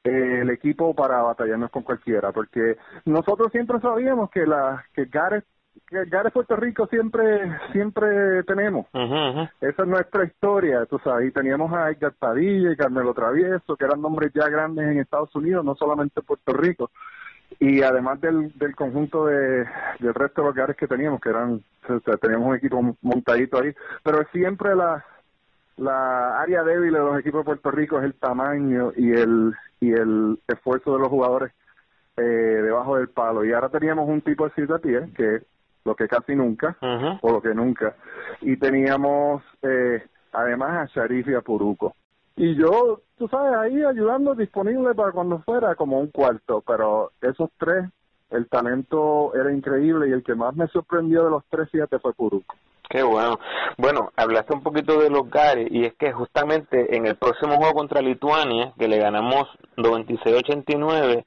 eh, 0.03 0.41
el 0.41 0.49
equipo 0.49 0.95
para 0.95 1.21
batallarnos 1.21 1.69
con 1.69 1.83
cualquiera, 1.83 2.31
porque 2.31 2.77
nosotros 3.05 3.51
siempre 3.51 3.79
sabíamos 3.79 4.29
que 4.31 4.45
la 4.45 4.83
que 4.93 5.05
Gareth 5.05 5.45
Gare 5.89 6.31
Puerto 6.31 6.55
Rico 6.55 6.87
siempre 6.87 7.51
siempre 7.71 8.43
tenemos. 8.43 8.87
Esa 8.93 9.83
es 9.83 9.87
nuestra 9.87 10.25
historia, 10.25 10.85
tú 10.85 10.99
sabes. 10.99 11.29
Y 11.29 11.31
teníamos 11.31 11.71
a 11.73 11.89
Edgar 11.91 12.13
Padilla 12.17 12.71
y 12.71 12.77
Carmelo 12.77 13.13
Travieso, 13.13 13.75
que 13.75 13.85
eran 13.85 14.01
nombres 14.01 14.31
ya 14.33 14.47
grandes 14.47 14.85
en 14.85 14.99
Estados 14.99 15.33
Unidos, 15.35 15.65
no 15.65 15.75
solamente 15.75 16.19
en 16.19 16.25
Puerto 16.25 16.53
Rico. 16.53 16.91
Y 17.59 17.81
además 17.83 18.21
del, 18.21 18.57
del 18.57 18.75
conjunto 18.75 19.25
de, 19.25 19.65
del 19.99 20.13
resto 20.13 20.41
de 20.41 20.47
los 20.47 20.55
gares 20.55 20.77
que 20.77 20.87
teníamos, 20.87 21.19
que 21.19 21.29
eran, 21.29 21.61
teníamos 22.21 22.47
un 22.47 22.55
equipo 22.55 22.95
montadito 23.01 23.61
ahí. 23.61 23.73
Pero 24.03 24.25
siempre 24.31 24.75
la, 24.75 25.03
la 25.81 26.39
área 26.39 26.63
débil 26.63 26.93
de 26.93 26.99
los 26.99 27.19
equipos 27.19 27.41
de 27.41 27.45
Puerto 27.45 27.71
Rico 27.71 27.97
es 27.97 28.05
el 28.05 28.13
tamaño 28.13 28.91
y 28.95 29.11
el, 29.13 29.53
y 29.79 29.91
el 29.91 30.39
esfuerzo 30.47 30.93
de 30.93 30.99
los 30.99 31.09
jugadores 31.09 31.51
eh, 32.17 32.21
debajo 32.21 32.97
del 32.97 33.09
palo. 33.09 33.43
Y 33.43 33.51
ahora 33.51 33.69
teníamos 33.69 34.07
un 34.07 34.21
tipo 34.21 34.47
de 34.47 34.53
cita 34.53 34.79
que 34.79 35.41
lo 35.83 35.95
que 35.95 36.07
casi 36.07 36.35
nunca, 36.35 36.77
o 37.21 37.31
lo 37.31 37.41
que 37.41 37.55
nunca. 37.55 37.95
Y 38.41 38.57
teníamos 38.57 39.41
eh, 39.63 40.03
además 40.31 40.69
a 40.91 40.93
Sharif 40.93 41.27
y 41.27 41.33
a 41.33 41.41
Puruco. 41.41 41.95
Y 42.35 42.55
yo, 42.55 43.01
tú 43.17 43.27
sabes, 43.27 43.53
ahí 43.55 43.83
ayudando, 43.83 44.35
disponible 44.35 44.93
para 44.93 45.11
cuando 45.11 45.39
fuera, 45.39 45.73
como 45.75 45.99
un 45.99 46.07
cuarto, 46.07 46.63
pero 46.65 47.11
esos 47.21 47.49
tres, 47.57 47.89
el 48.29 48.47
talento 48.47 49.33
era 49.33 49.51
increíble 49.51 50.09
y 50.09 50.11
el 50.11 50.23
que 50.23 50.35
más 50.35 50.55
me 50.55 50.67
sorprendió 50.67 51.23
de 51.23 51.31
los 51.31 51.43
tres, 51.49 51.69
fíjate, 51.71 51.97
fue 51.97 52.13
Puruco. 52.13 52.55
Qué 52.91 53.03
bueno. 53.03 53.39
Bueno, 53.77 54.11
hablaste 54.17 54.53
un 54.53 54.63
poquito 54.63 54.99
de 54.99 55.09
los 55.09 55.29
Gary 55.29 55.65
y 55.71 55.85
es 55.85 55.93
que 55.93 56.11
justamente 56.11 56.97
en 56.97 57.05
el 57.05 57.15
próximo 57.15 57.55
juego 57.55 57.73
contra 57.73 58.01
Lituania, 58.01 58.73
que 58.77 58.89
le 58.89 58.97
ganamos 58.97 59.47
96-89, 59.77 61.23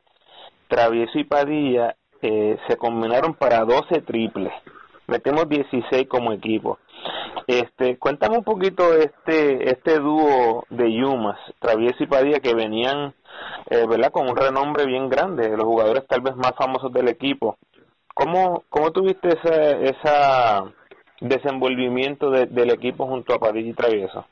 Travieso 0.69 1.19
y 1.19 1.25
Padilla 1.25 1.97
eh, 2.21 2.59
se 2.69 2.77
combinaron 2.77 3.33
para 3.33 3.65
12 3.65 4.03
triples. 4.03 4.53
Metemos 5.07 5.49
16 5.49 6.07
como 6.07 6.35
equipo. 6.35 6.79
Este, 7.47 7.99
cuéntame 7.99 8.37
un 8.37 8.45
poquito 8.45 8.95
este 8.95 9.71
este 9.71 9.99
dúo 10.01 10.65
de 10.69 10.93
Yumas, 10.93 11.39
Travieso 11.61 12.05
y 12.05 12.07
Padilla, 12.07 12.41
que 12.41 12.55
venían, 12.55 13.15
eh, 13.71 13.87
¿verdad? 13.89 14.13
Con 14.13 14.29
un 14.29 14.37
renombre 14.37 14.85
bien 14.85 15.09
grande, 15.09 15.49
los 15.57 15.65
jugadores 15.65 16.07
tal 16.09 16.21
vez 16.21 16.37
más 16.37 16.53
famosos 16.59 16.93
del 16.93 17.09
equipo. 17.09 17.57
¿Cómo, 18.15 18.65
cómo 18.69 18.93
tuviste 18.93 19.29
ese 19.29 19.89
esa 19.89 20.65
desenvolvimiento 21.29 22.31
del 22.31 22.71
equipo 22.71 23.07
junto 23.07 23.35
a 23.35 23.39
Padilla 23.39 23.71
y 23.71 23.75
Travieso? 23.75 24.27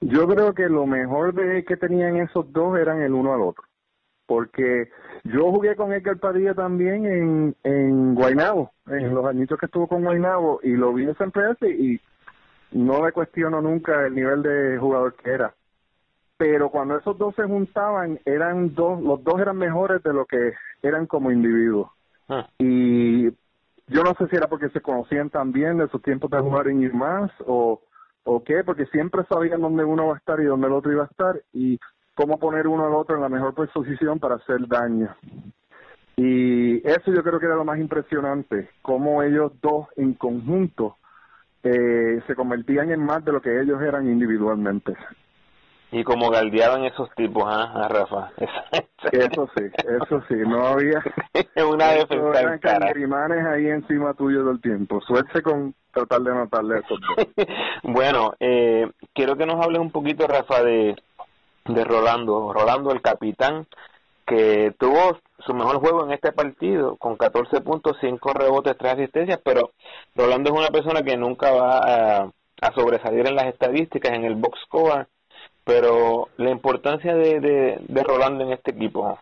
Yo 0.00 0.26
creo 0.28 0.54
que 0.54 0.68
lo 0.68 0.86
mejor 0.86 1.34
de 1.34 1.64
que 1.64 1.76
tenían 1.76 2.16
esos 2.16 2.52
dos 2.52 2.78
eran 2.78 3.00
el 3.02 3.12
uno 3.12 3.34
al 3.34 3.40
otro 3.40 3.64
porque 4.26 4.90
yo 5.24 5.50
jugué 5.50 5.76
con 5.76 5.92
Edgar 5.92 6.18
Padilla 6.18 6.54
también 6.54 7.06
en, 7.06 7.56
en 7.62 8.14
Guaynabo, 8.14 8.72
en 8.88 9.14
los 9.14 9.24
añitos 9.24 9.58
que 9.58 9.66
estuvo 9.66 9.86
con 9.86 10.02
Guaynabo, 10.02 10.60
y 10.62 10.72
lo 10.72 10.92
vi 10.92 11.04
en 11.04 11.10
esa 11.10 11.26
y 11.66 12.00
no 12.72 13.04
le 13.04 13.12
cuestiono 13.12 13.60
nunca 13.62 14.06
el 14.06 14.14
nivel 14.14 14.42
de 14.42 14.78
jugador 14.78 15.14
que 15.14 15.30
era. 15.30 15.54
Pero 16.36 16.70
cuando 16.70 16.98
esos 16.98 17.16
dos 17.16 17.34
se 17.34 17.44
juntaban, 17.44 18.20
eran 18.24 18.74
dos, 18.74 19.00
los 19.00 19.22
dos 19.24 19.40
eran 19.40 19.56
mejores 19.56 20.02
de 20.02 20.12
lo 20.12 20.26
que 20.26 20.52
eran 20.82 21.06
como 21.06 21.30
individuos. 21.30 21.90
Ah. 22.28 22.46
Y 22.58 23.28
yo 23.88 24.02
no 24.02 24.14
sé 24.14 24.26
si 24.28 24.36
era 24.36 24.48
porque 24.48 24.68
se 24.70 24.80
conocían 24.80 25.30
también 25.30 25.78
de 25.78 25.88
sus 25.88 26.02
tiempos 26.02 26.30
de 26.30 26.40
jugar 26.40 26.68
en 26.68 26.96
más 26.96 27.30
o, 27.46 27.80
o 28.24 28.44
qué, 28.44 28.64
porque 28.64 28.86
siempre 28.86 29.22
sabían 29.28 29.60
dónde 29.60 29.84
uno 29.84 30.08
va 30.08 30.14
a 30.14 30.18
estar 30.18 30.40
y 30.40 30.44
dónde 30.44 30.66
el 30.66 30.72
otro 30.72 30.92
iba 30.92 31.04
a 31.04 31.06
estar. 31.06 31.40
Y 31.52 31.78
cómo 32.16 32.38
poner 32.38 32.66
uno 32.66 32.86
al 32.86 32.94
otro 32.94 33.14
en 33.14 33.22
la 33.22 33.28
mejor 33.28 33.54
posición 33.54 34.18
para 34.18 34.36
hacer 34.36 34.66
daño. 34.66 35.14
Y 36.16 36.78
eso 36.88 37.12
yo 37.12 37.22
creo 37.22 37.38
que 37.38 37.44
era 37.44 37.56
lo 37.56 37.64
más 37.64 37.78
impresionante, 37.78 38.70
cómo 38.80 39.22
ellos 39.22 39.52
dos 39.60 39.86
en 39.96 40.14
conjunto 40.14 40.96
eh, 41.62 42.22
se 42.26 42.34
convertían 42.34 42.90
en 42.90 43.04
más 43.04 43.22
de 43.22 43.32
lo 43.32 43.42
que 43.42 43.60
ellos 43.60 43.82
eran 43.82 44.08
individualmente. 44.08 44.94
Y 45.98 46.04
como 46.04 46.30
galdeaban 46.30 46.84
esos 46.84 47.08
tipos, 47.14 47.44
¿ah, 47.46 47.88
Rafa? 47.88 48.30
eso 49.12 49.48
sí, 49.56 49.64
eso 50.02 50.22
sí, 50.28 50.34
no 50.46 50.66
había... 50.66 51.02
Una 51.72 51.92
defensa 51.92 52.76
eran 52.76 53.46
ahí 53.46 53.68
encima 53.68 54.12
tuyo 54.14 54.44
del 54.44 54.60
tiempo. 54.60 55.00
Suerte 55.00 55.40
con 55.42 55.74
tratar 55.92 56.20
de 56.20 56.34
notarle 56.34 56.80
eso. 56.80 56.96
bueno, 57.82 58.34
eh, 58.40 58.90
quiero 59.14 59.36
que 59.36 59.46
nos 59.46 59.64
hables 59.64 59.80
un 59.80 59.90
poquito, 59.90 60.26
Rafa, 60.26 60.62
de 60.62 60.96
de 61.68 61.84
Rolando, 61.84 62.52
Rolando 62.52 62.92
el 62.92 63.02
capitán, 63.02 63.66
que 64.26 64.74
tuvo 64.78 65.18
su 65.44 65.54
mejor 65.54 65.76
juego 65.76 66.04
en 66.04 66.12
este 66.12 66.32
partido 66.32 66.96
con 66.96 67.16
14 67.16 67.60
puntos, 67.60 67.96
5 68.00 68.32
rebotes, 68.32 68.76
3 68.76 68.94
asistencias, 68.94 69.40
pero 69.44 69.72
Rolando 70.14 70.50
es 70.50 70.58
una 70.58 70.68
persona 70.68 71.02
que 71.02 71.16
nunca 71.16 71.50
va 71.50 71.78
a, 71.78 72.32
sobresalir 72.74 73.26
en 73.26 73.36
las 73.36 73.46
estadísticas, 73.46 74.12
en 74.12 74.24
el 74.24 74.34
box 74.34 74.58
score, 74.64 75.06
pero 75.66 76.28
la 76.36 76.50
importancia 76.50 77.16
de, 77.16 77.40
de, 77.40 78.02
Rolando 78.04 78.44
en 78.44 78.52
este 78.52 78.70
equipo. 78.70 79.18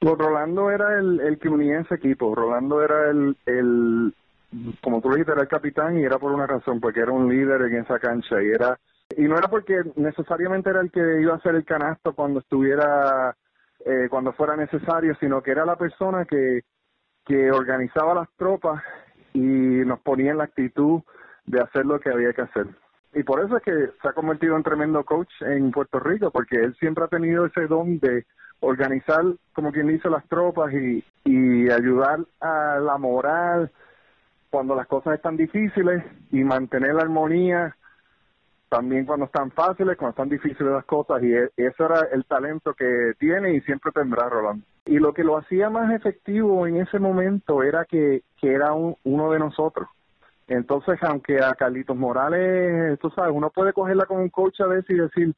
Pues 0.00 0.16
Rolando 0.16 0.70
era 0.70 0.98
el, 0.98 1.20
el 1.20 1.38
que 1.38 1.50
unía 1.50 1.80
ese 1.80 1.96
equipo, 1.96 2.34
Rolando 2.34 2.82
era 2.82 3.10
el, 3.10 3.36
el, 3.44 4.14
como 4.82 5.02
tú 5.02 5.10
dijiste, 5.10 5.32
era 5.32 5.42
el 5.42 5.48
capitán 5.48 5.98
y 5.98 6.04
era 6.04 6.18
por 6.18 6.32
una 6.32 6.46
razón, 6.46 6.80
porque 6.80 7.00
era 7.00 7.12
un 7.12 7.28
líder 7.28 7.60
en 7.62 7.82
esa 7.82 7.98
cancha 7.98 8.42
y 8.42 8.46
era 8.46 8.78
y 9.14 9.24
no 9.24 9.36
era 9.36 9.48
porque 9.48 9.82
necesariamente 9.96 10.70
era 10.70 10.80
el 10.80 10.90
que 10.90 11.20
iba 11.20 11.34
a 11.34 11.36
hacer 11.36 11.54
el 11.54 11.66
canasto 11.66 12.14
cuando 12.14 12.40
estuviera, 12.40 13.36
eh, 13.84 14.08
cuando 14.08 14.32
fuera 14.32 14.56
necesario, 14.56 15.14
sino 15.20 15.42
que 15.42 15.50
era 15.50 15.66
la 15.66 15.76
persona 15.76 16.24
que, 16.24 16.62
que 17.26 17.52
organizaba 17.52 18.14
las 18.14 18.28
tropas 18.38 18.82
y 19.34 19.38
nos 19.38 20.00
ponía 20.00 20.30
en 20.30 20.38
la 20.38 20.44
actitud 20.44 21.02
de 21.44 21.60
hacer 21.60 21.84
lo 21.84 22.00
que 22.00 22.08
había 22.08 22.32
que 22.32 22.42
hacer. 22.42 22.68
Y 23.14 23.22
por 23.22 23.44
eso 23.44 23.56
es 23.56 23.62
que 23.62 23.90
se 24.02 24.08
ha 24.08 24.12
convertido 24.12 24.56
en 24.56 24.62
tremendo 24.62 25.04
coach 25.04 25.30
en 25.40 25.70
Puerto 25.70 26.00
Rico, 26.00 26.30
porque 26.30 26.56
él 26.56 26.74
siempre 26.80 27.04
ha 27.04 27.08
tenido 27.08 27.46
ese 27.46 27.66
don 27.66 27.98
de 28.00 28.26
organizar, 28.60 29.22
como 29.52 29.72
quien 29.72 29.88
dice, 29.88 30.10
las 30.10 30.26
tropas 30.28 30.72
y, 30.72 31.04
ayudar 31.70 32.20
a 32.40 32.78
la 32.78 32.98
moral 32.98 33.70
cuando 34.50 34.74
las 34.74 34.86
cosas 34.86 35.14
están 35.14 35.36
difíciles 35.36 36.04
y 36.30 36.44
mantener 36.44 36.94
la 36.94 37.02
armonía 37.02 37.74
también 38.68 39.06
cuando 39.06 39.26
están 39.26 39.50
fáciles, 39.50 39.96
cuando 39.96 40.10
están 40.10 40.28
difíciles 40.28 40.72
las 40.72 40.84
cosas, 40.84 41.22
y 41.22 41.32
e, 41.32 41.50
eso 41.56 41.86
era 41.86 42.08
el 42.12 42.24
talento 42.24 42.74
que 42.74 43.12
tiene 43.18 43.54
y 43.54 43.60
siempre 43.62 43.92
tendrá 43.92 44.28
Rolando. 44.28 44.64
Y 44.84 44.98
lo 44.98 45.14
que 45.14 45.24
lo 45.24 45.38
hacía 45.38 45.70
más 45.70 45.92
efectivo 45.92 46.66
en 46.66 46.76
ese 46.76 46.98
momento 46.98 47.62
era 47.62 47.84
que, 47.84 48.22
que 48.40 48.52
era 48.52 48.72
uno 48.72 49.30
de 49.30 49.38
nosotros. 49.38 49.88
Entonces, 50.46 50.98
aunque 51.02 51.42
a 51.42 51.54
Carlitos 51.54 51.96
Morales, 51.96 52.98
tú 53.00 53.10
sabes, 53.10 53.32
uno 53.34 53.50
puede 53.50 53.72
cogerla 53.72 54.06
con 54.06 54.20
un 54.20 54.28
coach 54.28 54.60
a 54.60 54.66
veces 54.66 54.90
y 54.90 54.94
decir, 54.94 55.34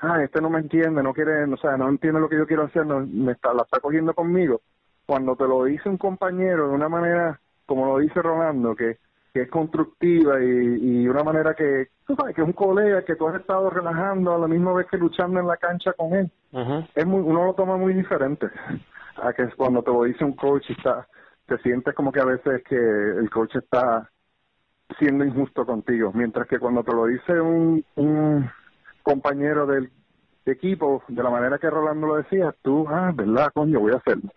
ah, 0.00 0.22
este 0.22 0.40
no 0.40 0.50
me 0.50 0.58
entiende, 0.58 1.02
no 1.02 1.12
quiere, 1.12 1.44
o 1.44 1.56
sea, 1.56 1.76
no 1.76 1.88
entiende 1.88 2.20
lo 2.20 2.28
que 2.28 2.38
yo 2.38 2.46
quiero 2.46 2.64
hacer, 2.64 2.86
no, 2.86 3.00
me 3.06 3.32
está, 3.32 3.52
la 3.52 3.62
está 3.62 3.80
cogiendo 3.80 4.14
conmigo. 4.14 4.60
Cuando 5.06 5.36
te 5.36 5.44
lo 5.44 5.64
dice 5.64 5.88
un 5.88 5.98
compañero 5.98 6.68
de 6.68 6.74
una 6.74 6.88
manera, 6.88 7.40
como 7.66 7.86
lo 7.86 7.98
dice 7.98 8.22
Rolando, 8.22 8.74
que 8.74 8.98
que 9.32 9.42
es 9.42 9.50
constructiva 9.50 10.42
y, 10.42 11.02
y 11.02 11.08
una 11.08 11.22
manera 11.22 11.54
que, 11.54 11.88
tú 12.06 12.14
sabes, 12.16 12.34
que 12.34 12.42
es 12.42 12.46
un 12.46 12.54
colega 12.54 13.04
que 13.04 13.16
tú 13.16 13.28
has 13.28 13.40
estado 13.40 13.70
relajando 13.70 14.34
a 14.34 14.38
la 14.38 14.48
misma 14.48 14.72
vez 14.72 14.86
que 14.90 14.96
luchando 14.96 15.40
en 15.40 15.46
la 15.46 15.56
cancha 15.56 15.92
con 15.92 16.14
él. 16.14 16.30
es 16.94 17.06
muy, 17.06 17.20
uno 17.20 17.44
lo 17.44 17.54
toma 17.54 17.76
muy 17.76 17.94
diferente 17.94 18.46
a 19.16 19.32
que 19.32 19.48
cuando 19.56 19.82
te 19.82 19.90
lo 19.90 20.04
dice 20.04 20.24
un 20.24 20.34
coach 20.34 20.64
y 20.70 20.72
está, 20.72 21.06
te 21.46 21.58
sientes 21.58 21.94
como 21.94 22.12
que 22.12 22.20
a 22.20 22.24
veces 22.24 22.62
que 22.64 22.76
el 22.76 23.28
coach 23.30 23.56
está 23.56 24.08
siendo 24.98 25.24
injusto 25.24 25.66
contigo, 25.66 26.12
mientras 26.14 26.46
que 26.46 26.58
cuando 26.58 26.82
te 26.82 26.92
lo 26.92 27.06
dice 27.06 27.40
un, 27.40 27.84
un 27.96 28.50
compañero 29.02 29.66
del 29.66 29.90
equipo, 30.50 31.02
de 31.08 31.22
la 31.22 31.30
manera 31.30 31.58
que 31.58 31.70
Rolando 31.70 32.06
lo 32.06 32.16
decía, 32.16 32.54
tú, 32.62 32.86
ah, 32.88 33.12
verdad, 33.14 33.50
coño, 33.52 33.80
voy 33.80 33.92
a 33.92 33.96
hacerlo. 33.96 34.30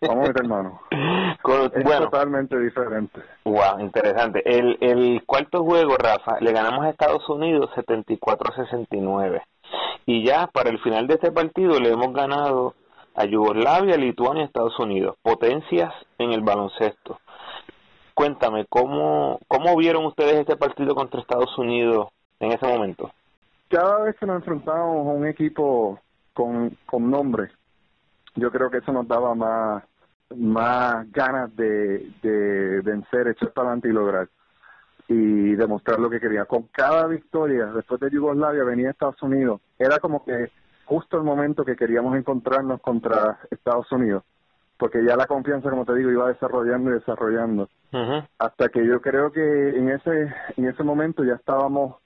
Vamos 0.00 0.24
a 0.24 0.28
meter 0.28 0.46
mano. 0.46 0.80
es 0.90 1.98
totalmente 1.98 2.58
diferente. 2.58 3.20
Wow, 3.44 3.80
interesante. 3.80 4.42
El, 4.44 4.78
el 4.80 5.22
cuarto 5.26 5.64
juego, 5.64 5.96
Rafa, 5.96 6.40
le 6.40 6.52
ganamos 6.52 6.84
a 6.84 6.90
Estados 6.90 7.28
Unidos 7.28 7.70
74-69. 7.76 9.42
Y 10.06 10.24
ya 10.24 10.46
para 10.46 10.70
el 10.70 10.78
final 10.80 11.06
de 11.06 11.14
este 11.14 11.32
partido 11.32 11.80
le 11.80 11.90
hemos 11.90 12.12
ganado 12.12 12.74
a 13.14 13.24
Yugoslavia, 13.24 13.96
Lituania 13.96 14.42
y 14.42 14.46
Estados 14.46 14.78
Unidos, 14.78 15.16
potencias 15.22 15.92
en 16.18 16.32
el 16.32 16.42
baloncesto. 16.42 17.18
Cuéntame, 18.16 18.64
¿cómo, 18.70 19.38
¿cómo 19.46 19.76
vieron 19.76 20.06
ustedes 20.06 20.36
este 20.36 20.56
partido 20.56 20.94
contra 20.94 21.20
Estados 21.20 21.58
Unidos 21.58 22.08
en 22.40 22.50
ese 22.50 22.66
momento? 22.66 23.10
Cada 23.68 24.04
vez 24.04 24.16
que 24.16 24.24
nos 24.24 24.36
enfrentábamos 24.36 25.06
a 25.06 25.10
un 25.10 25.26
equipo 25.26 26.00
con, 26.32 26.74
con 26.86 27.10
nombre, 27.10 27.50
yo 28.34 28.50
creo 28.50 28.70
que 28.70 28.78
eso 28.78 28.90
nos 28.90 29.06
daba 29.06 29.34
más, 29.34 29.84
más 30.34 31.12
ganas 31.12 31.54
de, 31.56 32.10
de 32.22 32.80
vencer, 32.80 33.28
echar 33.28 33.52
para 33.52 33.68
adelante 33.68 33.88
y 33.88 33.92
lograr 33.92 34.28
y 35.08 35.54
demostrar 35.54 36.00
lo 36.00 36.08
que 36.08 36.18
quería. 36.18 36.46
Con 36.46 36.62
cada 36.72 37.06
victoria, 37.08 37.66
después 37.66 38.00
de 38.00 38.10
Yugoslavia, 38.10 38.64
venía 38.64 38.92
Estados 38.92 39.22
Unidos. 39.22 39.60
Era 39.78 39.98
como 39.98 40.24
que 40.24 40.50
justo 40.86 41.18
el 41.18 41.22
momento 41.22 41.66
que 41.66 41.76
queríamos 41.76 42.16
encontrarnos 42.16 42.80
contra 42.80 43.40
Estados 43.50 43.92
Unidos, 43.92 44.24
porque 44.78 45.04
ya 45.04 45.16
la 45.16 45.26
confianza, 45.26 45.70
como 45.70 45.84
te 45.84 45.94
digo, 45.94 46.10
iba 46.10 46.28
desarrollando 46.28 46.90
y 46.90 46.94
desarrollando, 46.94 47.68
hasta 48.38 48.68
que 48.68 48.86
yo 48.86 49.00
creo 49.00 49.32
que 49.32 49.70
en 49.70 49.90
ese 49.90 50.34
en 50.56 50.66
ese 50.66 50.82
momento 50.82 51.24
ya 51.24 51.34
estábamos 51.34 51.96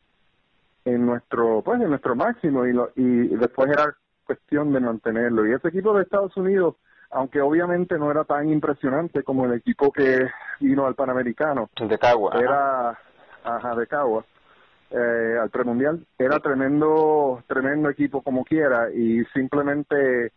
en 0.85 1.05
nuestro 1.05 1.63
pues 1.63 1.81
en 1.81 1.91
nuestro 1.91 2.15
máximo 2.15 2.67
y, 2.67 2.73
lo, 2.73 2.91
y 2.95 3.29
después 3.37 3.71
era 3.71 3.95
cuestión 4.25 4.73
de 4.73 4.81
mantenerlo. 4.81 5.47
Y 5.47 5.53
ese 5.53 5.69
equipo 5.69 5.93
de 5.95 6.03
Estados 6.03 6.37
Unidos 6.37 6.77
aunque 7.11 7.41
obviamente 7.41 7.99
no 7.99 8.11
era 8.11 8.25
tan 8.25 8.49
impresionante 8.49 9.23
como 9.23 9.45
el 9.45 9.55
equipo 9.55 9.91
que 9.93 10.29
vino 10.61 10.87
al 10.87 10.95
Panamericano 10.95 11.69
de 11.77 11.99
Cagua 11.99 12.39
era 12.41 12.99
ajá, 13.45 13.75
de 13.75 13.87
Cagua 13.87 14.25
eh, 14.91 15.37
al 15.41 15.51
premundial 15.51 16.07
era 16.19 16.39
tremendo 16.39 17.43
tremendo 17.49 17.91
equipo 17.91 18.23
como 18.23 18.45
quiera 18.45 18.91
y 18.93 19.25
simplemente 19.35 20.33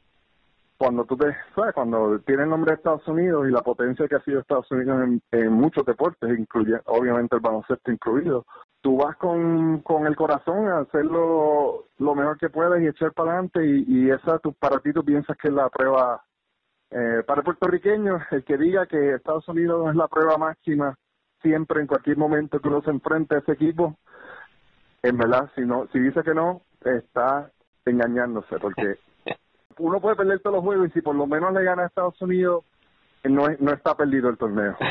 cuando 0.78 1.06
tú 1.06 1.16
te 1.18 1.36
sabes 1.56 1.74
cuando 1.74 2.20
tiene 2.20 2.44
el 2.44 2.50
nombre 2.50 2.72
de 2.72 2.78
Estados 2.78 3.08
Unidos 3.08 3.48
y 3.48 3.52
la 3.52 3.62
potencia 3.62 4.08
que 4.08 4.16
ha 4.16 4.24
sido 4.24 4.40
Estados 4.40 4.70
Unidos 4.72 5.20
en, 5.32 5.54
muchos 5.54 5.86
deportes 5.86 6.38
incluye 6.38 6.80
obviamente 6.86 7.36
el 7.36 7.42
baloncesto 7.42 7.92
incluido 7.92 8.46
tú 8.82 8.98
vas 8.98 9.16
con, 9.18 9.82
con 9.82 10.08
el 10.08 10.16
corazón 10.16 10.68
a 10.68 10.80
hacerlo 10.80 11.86
lo 11.98 12.16
mejor 12.16 12.38
que 12.38 12.50
puedes 12.50 12.82
y 12.82 12.88
echar 12.88 13.14
para 13.14 13.32
adelante 13.32 13.66
y, 13.66 14.10
esa 14.10 14.40
tu, 14.40 14.54
para 14.54 14.80
ti 14.80 14.92
tú 14.92 15.04
piensas 15.04 15.38
que 15.38 15.48
es 15.48 15.54
la 15.54 15.70
prueba 15.70 16.24
eh, 16.92 17.24
para 17.26 17.40
el 17.40 17.46
puertorriqueño 17.46 18.20
el 18.32 18.44
que 18.44 18.58
diga 18.58 18.86
que 18.86 19.16
Estados 19.16 19.48
Unidos 19.48 19.90
es 19.90 19.96
la 19.96 20.08
prueba 20.08 20.38
máxima 20.38 20.98
siempre 21.42 21.82
en 21.82 21.88
cualquier 21.88 22.18
momento 22.18 22.60
que 22.60 22.68
uno 22.68 22.82
se 22.82 22.92
enfrente 22.92 23.36
a 23.36 23.40
ese 23.40 23.54
equipo 23.54 23.98
en 25.04 25.18
verdad, 25.18 25.52
si 25.54 25.62
no, 25.62 25.88
si 25.92 26.00
dice 26.00 26.24
que 26.24 26.34
no, 26.34 26.62
está 26.80 27.52
engañándose, 27.86 28.58
porque 28.58 28.98
uno 29.80 30.00
puede 30.00 30.16
perder 30.16 30.40
todos 30.40 30.58
los 30.58 30.64
juegos 30.64 30.90
y 30.90 30.92
si 30.92 31.02
por 31.02 31.16
lo 31.16 31.28
menos 31.28 31.54
le 31.54 31.64
gana 31.64 31.84
a 31.84 31.88
Estados 31.88 32.22
Unidos, 32.22 32.64
no, 33.24 33.48
no 33.60 33.72
está 33.72 33.96
perdido 33.96 34.30
el 34.30 34.38
torneo. 34.38 34.76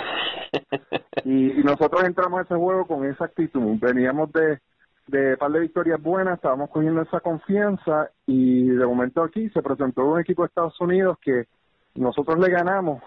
Y, 1.25 1.63
nosotros 1.63 2.05
entramos 2.05 2.41
a 2.41 2.43
ese 2.43 2.55
juego 2.55 2.87
con 2.87 3.05
esa 3.07 3.27
actitud. 3.27 3.79
Veníamos 3.81 4.33
de, 4.33 4.59
de 5.07 5.37
par 5.37 5.51
de 5.53 5.61
victorias 5.61 6.03
buenas, 6.03 6.35
estábamos 6.35 6.69
cogiendo 6.71 7.01
esa 7.01 7.21
confianza 7.21 8.11
y 8.27 8.69
de 8.69 8.87
momento 8.87 9.23
aquí 9.23 9.49
se 9.51 9.63
presentó 9.63 10.05
un 10.05 10.21
equipo 10.21 10.43
de 10.43 10.49
Estados 10.49 10.79
Unidos 10.81 11.19
que 11.23 11.47
nosotros 11.95 12.39
le 12.39 12.51
ganamos, 12.51 13.03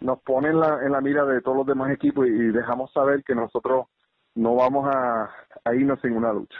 nos 0.00 0.20
pone 0.22 0.48
en 0.48 0.60
la, 0.60 0.84
en 0.84 0.92
la 0.92 1.00
mira 1.00 1.24
de 1.24 1.40
todos 1.40 1.58
los 1.58 1.66
demás 1.66 1.92
equipos 1.92 2.26
y 2.26 2.30
dejamos 2.30 2.92
saber 2.92 3.22
que 3.24 3.34
nosotros 3.34 3.86
no 4.34 4.54
vamos 4.54 4.88
a, 4.92 5.30
irnos 5.74 6.00
sin 6.00 6.12
una 6.12 6.32
lucha. 6.32 6.56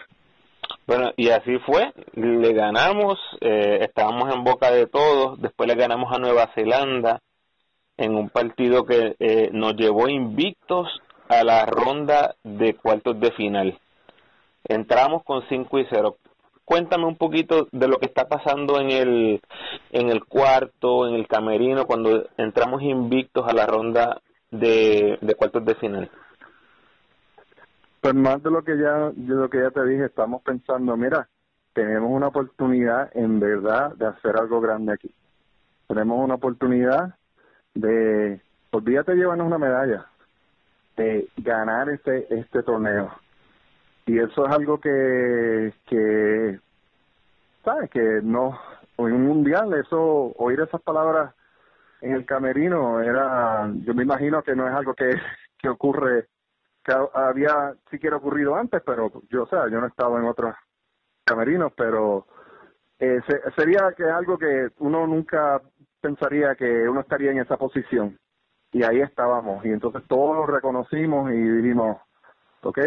Bueno, 0.86 1.12
y 1.16 1.30
así 1.30 1.58
fue, 1.58 1.92
le 2.14 2.52
ganamos, 2.52 3.18
eh, 3.40 3.78
estábamos 3.82 4.34
en 4.34 4.44
boca 4.44 4.70
de 4.70 4.86
todos, 4.86 5.40
después 5.40 5.68
le 5.68 5.74
ganamos 5.74 6.12
a 6.12 6.18
Nueva 6.18 6.50
Zelanda 6.54 7.20
en 7.96 8.14
un 8.14 8.30
partido 8.30 8.84
que 8.84 9.14
eh, 9.18 9.50
nos 9.52 9.74
llevó 9.76 10.08
invictos 10.08 10.88
a 11.28 11.44
la 11.44 11.64
ronda 11.66 12.34
de 12.42 12.74
cuartos 12.74 13.18
de 13.20 13.32
final. 13.32 13.78
Entramos 14.64 15.22
con 15.24 15.42
5 15.48 15.78
y 15.78 15.86
0. 15.90 16.16
Cuéntame 16.64 17.06
un 17.06 17.16
poquito 17.16 17.68
de 17.72 17.88
lo 17.88 17.98
que 17.98 18.06
está 18.06 18.28
pasando 18.28 18.80
en 18.80 18.90
el, 18.90 19.40
en 19.90 20.10
el 20.10 20.24
cuarto, 20.24 21.08
en 21.08 21.14
el 21.14 21.26
camerino, 21.26 21.86
cuando 21.86 22.28
entramos 22.36 22.82
invictos 22.82 23.46
a 23.46 23.52
la 23.52 23.66
ronda 23.66 24.20
de, 24.50 25.18
de 25.20 25.34
cuartos 25.34 25.64
de 25.64 25.74
final. 25.74 26.10
Pues 28.02 28.14
más 28.16 28.42
de 28.42 28.50
lo 28.50 28.64
que 28.64 28.76
ya, 28.76 29.10
de 29.10 29.34
lo 29.34 29.48
que 29.48 29.60
ya 29.60 29.70
te 29.70 29.84
dije, 29.84 30.06
estamos 30.06 30.42
pensando, 30.42 30.96
mira, 30.96 31.28
tenemos 31.72 32.10
una 32.10 32.26
oportunidad 32.26 33.16
en 33.16 33.38
verdad 33.38 33.94
de 33.94 34.06
hacer 34.06 34.36
algo 34.36 34.60
grande 34.60 34.92
aquí. 34.92 35.14
Tenemos 35.86 36.18
una 36.18 36.34
oportunidad 36.34 37.14
de, 37.74 38.42
olvídate 38.72 39.14
llevarnos 39.14 39.46
una 39.46 39.58
medalla, 39.58 40.06
de 40.96 41.28
ganar 41.36 41.90
este, 41.90 42.26
este 42.34 42.64
torneo. 42.64 43.12
Y 44.06 44.18
eso 44.18 44.48
es 44.48 44.52
algo 44.52 44.80
que, 44.80 45.72
que, 45.86 46.58
sabes, 47.64 47.88
que 47.88 48.18
no, 48.20 48.58
en 48.98 49.12
un 49.12 49.28
mundial, 49.28 49.74
eso, 49.74 50.32
oír 50.38 50.58
esas 50.58 50.82
palabras 50.82 51.36
en 52.00 52.14
el 52.14 52.26
camerino 52.26 53.00
era, 53.00 53.70
yo 53.84 53.94
me 53.94 54.02
imagino 54.02 54.42
que 54.42 54.56
no 54.56 54.66
es 54.66 54.74
algo 54.74 54.92
que, 54.92 55.08
que 55.56 55.68
ocurre 55.68 56.31
que 56.84 56.92
había 57.14 57.74
siquiera 57.90 58.16
ocurrido 58.16 58.56
antes, 58.56 58.82
pero 58.84 59.10
yo, 59.30 59.44
o 59.44 59.46
sea, 59.46 59.68
yo 59.70 59.78
no 59.78 59.86
he 59.86 59.88
estado 59.88 60.18
en 60.18 60.24
otros 60.24 60.54
camerinos, 61.24 61.72
pero 61.76 62.26
eh, 62.98 63.20
sería 63.56 63.92
que 63.96 64.04
algo 64.04 64.38
que 64.38 64.68
uno 64.78 65.06
nunca 65.06 65.60
pensaría 66.00 66.54
que 66.54 66.88
uno 66.88 67.00
estaría 67.00 67.30
en 67.30 67.38
esa 67.38 67.56
posición. 67.56 68.18
Y 68.72 68.82
ahí 68.84 69.00
estábamos. 69.00 69.64
Y 69.64 69.68
entonces 69.68 70.02
todos 70.08 70.36
lo 70.36 70.46
reconocimos 70.46 71.30
y 71.30 71.36
dijimos, 71.36 71.98
ok, 72.62 72.78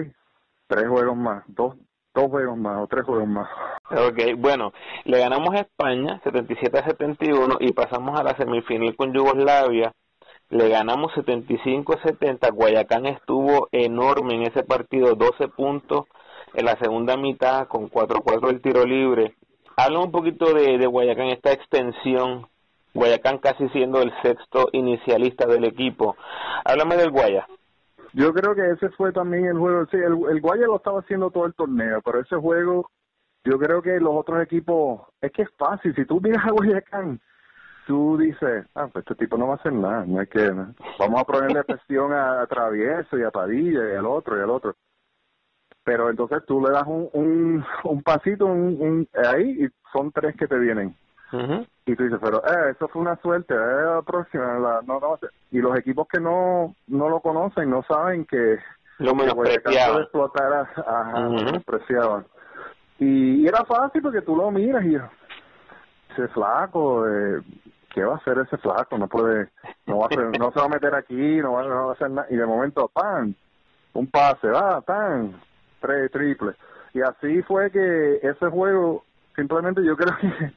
tres 0.68 0.88
juegos 0.88 1.16
más, 1.16 1.44
dos, 1.48 1.76
dos 2.14 2.30
juegos 2.30 2.58
más 2.58 2.82
o 2.82 2.88
tres 2.88 3.06
juegos 3.06 3.28
más. 3.28 3.48
Ok, 3.92 4.38
bueno, 4.38 4.74
le 5.04 5.20
ganamos 5.20 5.54
a 5.54 5.60
España 5.60 6.20
77 6.24 6.80
a 6.80 6.86
71 6.86 7.58
y 7.60 7.72
pasamos 7.74 8.20
a 8.20 8.24
la 8.24 8.36
semifinal 8.36 8.96
con 8.96 9.14
Yugoslavia 9.14 9.94
le 10.50 10.70
ganamos 10.70 11.12
75-70, 11.14 12.54
Guayacán 12.54 13.06
estuvo 13.08 13.68
enorme 13.72 14.36
en 14.36 14.44
ese 14.44 14.64
partido, 14.64 15.16
12 15.16 15.48
puntos 15.50 16.06
en 16.54 16.66
la 16.66 16.78
segunda 16.78 17.18
mitad 17.18 17.68
con 17.68 17.90
4-4 17.90 18.50
el 18.50 18.62
tiro 18.62 18.86
libre. 18.86 19.36
Habla 19.76 20.00
un 20.00 20.12
poquito 20.12 20.54
de, 20.54 20.86
Guayacán, 20.86 21.28
esta 21.28 21.52
extensión, 21.52 22.48
Guayacán 22.94 23.40
casi 23.40 23.68
siendo 23.70 24.02
el 24.02 24.14
sexto 24.22 24.70
inicialista 24.72 25.48
del 25.48 25.66
equipo. 25.66 26.16
Háblame 26.64 26.96
del 26.96 27.12
Guaya. 27.12 27.48
Yo 28.14 28.34
creo 28.34 28.56
que 28.56 28.72
ese 28.72 28.90
fue 28.92 29.12
también 29.12 29.46
el 29.46 29.58
juego, 29.58 29.86
el, 29.92 30.36
el 30.36 30.42
Guaya 30.42 30.68
lo 30.68 30.78
estaba 30.78 31.02
haciendo 31.02 31.32
todo 31.32 31.46
el 31.46 31.54
torneo, 31.56 32.02
pero 32.02 32.22
ese 32.22 32.38
juego, 32.38 32.90
yo 33.44 33.60
creo 33.60 33.82
que 33.82 34.00
los 34.00 34.16
otros 34.16 34.42
equipos, 34.42 35.02
es 35.20 35.32
que 35.34 35.42
es 35.42 35.50
fácil, 35.58 35.94
si 35.94 36.06
tú 36.06 36.22
miras 36.22 36.46
a 36.46 36.52
Guayacán, 36.52 37.20
tú 37.86 38.18
dices, 38.18 38.66
ah, 38.76 38.88
pues 38.92 39.06
este 39.08 39.16
tipo 39.16 39.38
no 39.38 39.48
va 39.48 39.54
a 39.54 39.58
hacer 39.58 39.74
nada, 39.74 40.06
no 40.06 40.20
hay 40.20 40.28
que, 40.28 40.50
vamos 41.00 41.22
a 41.22 41.24
ponerle 41.24 41.64
presión 41.64 42.14
a, 42.14 42.46
Travieso 42.48 43.18
y 43.18 43.24
a 43.24 43.32
Padilla 43.32 43.94
y 43.94 43.96
al 43.96 44.06
otro 44.06 44.38
y 44.38 44.42
al 44.42 44.50
otro. 44.50 44.76
Pero 45.84 46.10
entonces 46.10 46.44
tú 46.48 46.62
le 46.66 46.72
das 46.72 46.86
un, 46.88 47.10
un, 47.14 47.66
un 47.84 48.04
pasito 48.04 48.48
un, 48.48 49.08
ahí 49.14 49.66
y 49.66 49.68
son 49.94 50.12
tres 50.12 50.36
que 50.36 50.48
te 50.48 50.58
vienen. 50.58 50.96
Y 51.86 51.96
tú 51.96 52.04
dices, 52.04 52.20
pero 52.22 52.38
eh, 52.46 52.72
eso 52.72 52.88
fue 52.88 53.02
una 53.02 53.18
suerte, 53.18 53.54
eh, 53.54 53.58
la 53.58 54.02
próxima, 54.04 54.58
la, 54.58 54.82
no, 54.86 55.00
no, 55.00 55.20
y 55.52 55.60
los 55.60 55.78
equipos 55.78 56.08
que 56.08 56.20
no 56.20 56.74
no 56.88 57.10
lo 57.10 57.20
conocen 57.20 57.70
no 57.70 57.84
saben 57.84 58.26
que 58.26 58.58
lo 59.00 59.14
menospreciaban. 59.14 60.04
explotar, 60.04 60.68
ajá, 60.78 61.30
uh 61.30 62.24
Y, 63.00 63.46
era 63.46 63.66
fácil 63.66 64.02
porque 64.02 64.22
tú 64.22 64.36
lo 64.36 64.50
miras 64.50 64.86
y 64.86 64.96
ese 64.96 66.28
flaco, 66.30 67.06
eh, 67.08 67.42
¿qué 67.96 68.04
va 68.04 68.16
a 68.16 68.18
hacer 68.18 68.38
ese 68.40 68.58
flaco? 68.58 68.98
No 68.98 69.08
puede, 69.08 69.48
no 69.88 70.00
va 70.00 70.08
a 70.12 70.38
no 70.38 70.52
se 70.52 70.60
va 70.60 70.66
a 70.66 70.70
meter 70.70 70.94
aquí, 70.94 71.38
no 71.38 71.54
va, 71.54 71.64
a 71.64 71.94
hacer 71.94 72.12
nada. 72.12 72.28
Y 72.30 72.36
de 72.36 72.46
momento, 72.46 72.92
¡pam! 72.94 73.34
Un 73.94 74.08
pase, 74.08 74.50
va, 74.50 74.82
¡pam! 74.82 75.32
Tres, 75.80 76.12
triple. 76.12 76.52
Y 76.94 77.02
así 77.02 77.42
fue 77.44 77.72
que 77.72 78.20
ese 78.22 78.48
juego, 78.48 79.06
simplemente 79.36 79.84
yo 79.84 79.96
creo 79.96 80.14
que 80.20 80.52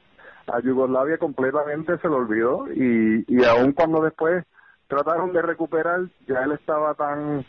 a 0.51 0.59
Yugoslavia 0.59 1.17
completamente 1.17 1.97
se 1.99 2.07
lo 2.09 2.17
olvidó 2.17 2.67
y, 2.73 3.23
y 3.27 3.45
aun 3.45 3.71
cuando 3.71 4.01
después 4.01 4.45
trataron 4.87 5.31
de 5.31 5.41
recuperar, 5.41 6.01
ya 6.27 6.43
él 6.43 6.51
estaba 6.51 6.93
tan 6.95 7.45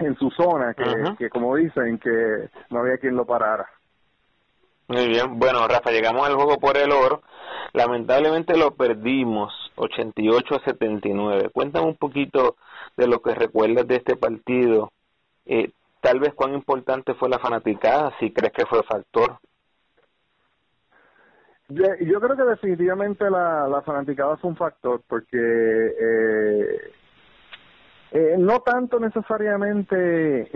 en 0.00 0.16
su 0.16 0.30
zona 0.30 0.72
que, 0.72 0.84
que 1.18 1.28
como 1.28 1.54
dicen, 1.56 1.98
que 1.98 2.48
no 2.70 2.80
había 2.80 2.96
quien 2.96 3.14
lo 3.14 3.26
parara. 3.26 3.68
Muy 4.88 5.08
bien, 5.08 5.38
bueno 5.38 5.66
Rafa, 5.66 5.90
llegamos 5.90 6.26
al 6.26 6.34
juego 6.34 6.58
por 6.58 6.76
el 6.76 6.92
oro 6.92 7.22
Lamentablemente 7.74 8.56
lo 8.56 8.76
perdimos 8.76 9.52
88 9.74 10.54
a 10.54 10.64
79. 10.64 11.50
Cuéntame 11.52 11.86
un 11.86 11.96
poquito 11.96 12.56
de 12.96 13.08
lo 13.08 13.20
que 13.20 13.34
recuerdas 13.34 13.88
de 13.88 13.96
este 13.96 14.14
partido. 14.14 14.92
Eh, 15.44 15.72
tal 16.00 16.20
vez 16.20 16.34
cuán 16.34 16.54
importante 16.54 17.14
fue 17.14 17.28
la 17.28 17.40
fanaticada, 17.40 18.12
si 18.20 18.32
crees 18.32 18.52
que 18.52 18.66
fue 18.66 18.80
factor. 18.84 19.38
Yo, 21.68 22.20
creo 22.20 22.36
que 22.36 22.44
definitivamente 22.44 23.28
la, 23.28 23.66
la 23.66 23.82
fanaticada 23.82 24.36
fue 24.36 24.50
un 24.50 24.56
factor 24.56 25.02
porque 25.08 25.36
eh, 25.36 26.92
eh, 28.12 28.36
no 28.38 28.60
tanto 28.60 29.00
necesariamente 29.00 30.48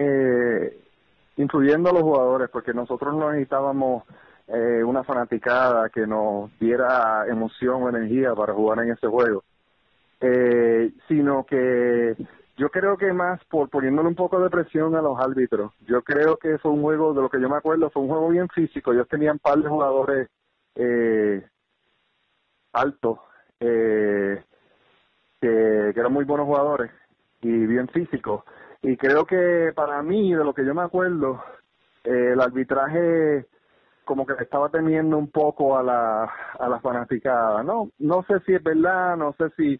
influyendo 1.38 1.88
a 1.88 1.92
los 1.92 2.02
jugadores 2.02 2.50
porque 2.50 2.74
nosotros 2.74 3.14
no 3.14 3.30
necesitábamos 3.30 4.04
eh, 4.48 4.82
una 4.84 5.04
fanaticada 5.04 5.88
que 5.88 6.06
nos 6.06 6.50
diera 6.58 7.26
emoción 7.26 7.82
o 7.82 7.88
energía 7.88 8.34
para 8.34 8.52
jugar 8.52 8.84
en 8.84 8.92
ese 8.92 9.06
juego, 9.06 9.44
eh, 10.20 10.92
sino 11.06 11.44
que 11.44 12.16
yo 12.56 12.70
creo 12.70 12.96
que 12.96 13.12
más 13.12 13.42
por 13.44 13.68
poniéndole 13.70 14.08
un 14.08 14.16
poco 14.16 14.40
de 14.40 14.50
presión 14.50 14.96
a 14.96 15.02
los 15.02 15.18
árbitros. 15.20 15.72
Yo 15.86 16.02
creo 16.02 16.36
que 16.36 16.58
fue 16.58 16.72
un 16.72 16.82
juego, 16.82 17.14
de 17.14 17.22
lo 17.22 17.28
que 17.28 17.40
yo 17.40 17.48
me 17.48 17.56
acuerdo, 17.56 17.88
fue 17.90 18.02
un 18.02 18.08
juego 18.08 18.28
bien 18.30 18.48
físico. 18.48 18.92
Ellos 18.92 19.06
tenían 19.08 19.34
un 19.34 19.38
par 19.38 19.58
de 19.58 19.68
jugadores 19.68 20.28
eh, 20.74 21.46
altos, 22.72 23.18
eh, 23.60 24.42
que 25.40 25.92
eran 25.94 26.12
muy 26.12 26.24
buenos 26.24 26.46
jugadores 26.46 26.90
y 27.42 27.66
bien 27.66 27.86
físicos. 27.88 28.42
Y 28.82 28.96
creo 28.96 29.24
que 29.24 29.72
para 29.74 30.02
mí, 30.02 30.32
de 30.32 30.44
lo 30.44 30.54
que 30.54 30.64
yo 30.64 30.74
me 30.74 30.82
acuerdo, 30.82 31.42
eh, 32.04 32.32
el 32.32 32.40
arbitraje 32.40 33.46
como 34.08 34.24
que 34.24 34.32
estaba 34.42 34.70
teniendo 34.70 35.18
un 35.18 35.30
poco 35.30 35.76
a 35.76 35.82
la 35.82 36.24
a 36.58 36.68
la 36.68 36.80
fanaticada 36.80 37.62
no 37.62 37.90
no 37.98 38.24
sé 38.26 38.40
si 38.46 38.54
es 38.54 38.62
verdad 38.62 39.18
no 39.18 39.34
sé 39.34 39.50
si 39.54 39.78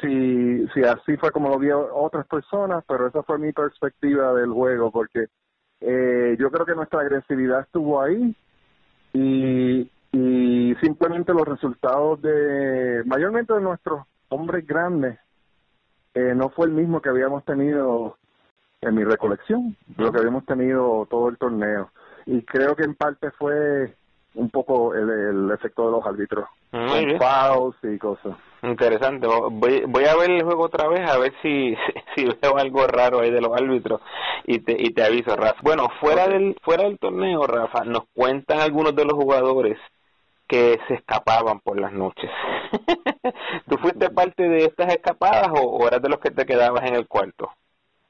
si 0.00 0.68
si 0.68 0.82
así 0.84 1.16
fue 1.16 1.32
como 1.32 1.48
lo 1.48 1.58
vio 1.58 1.92
otras 1.92 2.28
personas 2.28 2.84
pero 2.86 3.08
esa 3.08 3.24
fue 3.24 3.38
mi 3.40 3.52
perspectiva 3.52 4.32
del 4.34 4.50
juego 4.52 4.92
porque 4.92 5.26
eh, 5.80 6.36
yo 6.38 6.48
creo 6.52 6.64
que 6.64 6.76
nuestra 6.76 7.00
agresividad 7.00 7.62
estuvo 7.62 8.00
ahí 8.00 8.36
y 9.12 9.90
y 10.12 10.74
simplemente 10.80 11.32
los 11.32 11.48
resultados 11.48 12.22
de 12.22 13.02
mayormente 13.04 13.52
de 13.52 13.60
nuestros 13.62 14.06
hombres 14.28 14.64
grandes 14.64 15.18
eh, 16.14 16.34
no 16.36 16.50
fue 16.50 16.66
el 16.66 16.72
mismo 16.72 17.02
que 17.02 17.08
habíamos 17.08 17.44
tenido 17.44 18.16
en 18.86 18.94
mi 18.94 19.04
recolección 19.04 19.76
lo 19.96 20.12
que 20.12 20.18
habíamos 20.18 20.44
tenido 20.46 21.06
todo 21.10 21.28
el 21.28 21.38
torneo 21.38 21.90
y 22.26 22.42
creo 22.42 22.74
que 22.74 22.84
en 22.84 22.94
parte 22.94 23.30
fue 23.32 23.94
un 24.36 24.50
poco 24.50 24.94
el, 24.94 25.50
efecto 25.50 25.86
de 25.86 25.92
los 25.92 26.06
árbitros, 26.06 26.46
con 26.70 27.90
y 27.90 27.98
cosas. 27.98 28.36
Interesante. 28.62 29.26
Voy, 29.26 29.84
voy 29.86 30.04
a 30.04 30.16
ver 30.16 30.30
el 30.30 30.42
juego 30.42 30.64
otra 30.64 30.88
vez 30.88 31.08
a 31.08 31.18
ver 31.18 31.32
si, 31.42 31.74
si 32.14 32.24
veo 32.24 32.56
algo 32.56 32.86
raro 32.86 33.20
ahí 33.20 33.30
de 33.30 33.40
los 33.40 33.52
árbitros 33.52 34.00
y 34.44 34.58
te, 34.60 34.76
y 34.78 34.92
te 34.92 35.04
aviso, 35.04 35.34
Rafa. 35.34 35.60
Bueno, 35.62 35.88
fuera 36.00 36.28
del 36.28 36.56
fuera 36.62 36.84
del 36.84 36.98
torneo, 36.98 37.46
Rafa, 37.46 37.84
nos 37.84 38.04
cuentan 38.14 38.60
algunos 38.60 38.94
de 38.94 39.04
los 39.04 39.14
jugadores 39.14 39.78
que 40.46 40.78
se 40.86 40.94
escapaban 40.94 41.60
por 41.60 41.80
las 41.80 41.92
noches. 41.92 42.30
¿Tú 43.68 43.78
fuiste 43.78 44.10
parte 44.10 44.48
de 44.48 44.64
estas 44.66 44.92
escapadas 44.92 45.48
o, 45.50 45.62
o 45.62 45.88
eras 45.88 46.02
de 46.02 46.08
los 46.08 46.20
que 46.20 46.30
te 46.30 46.46
quedabas 46.46 46.84
en 46.84 46.94
el 46.94 47.08
cuarto? 47.08 47.50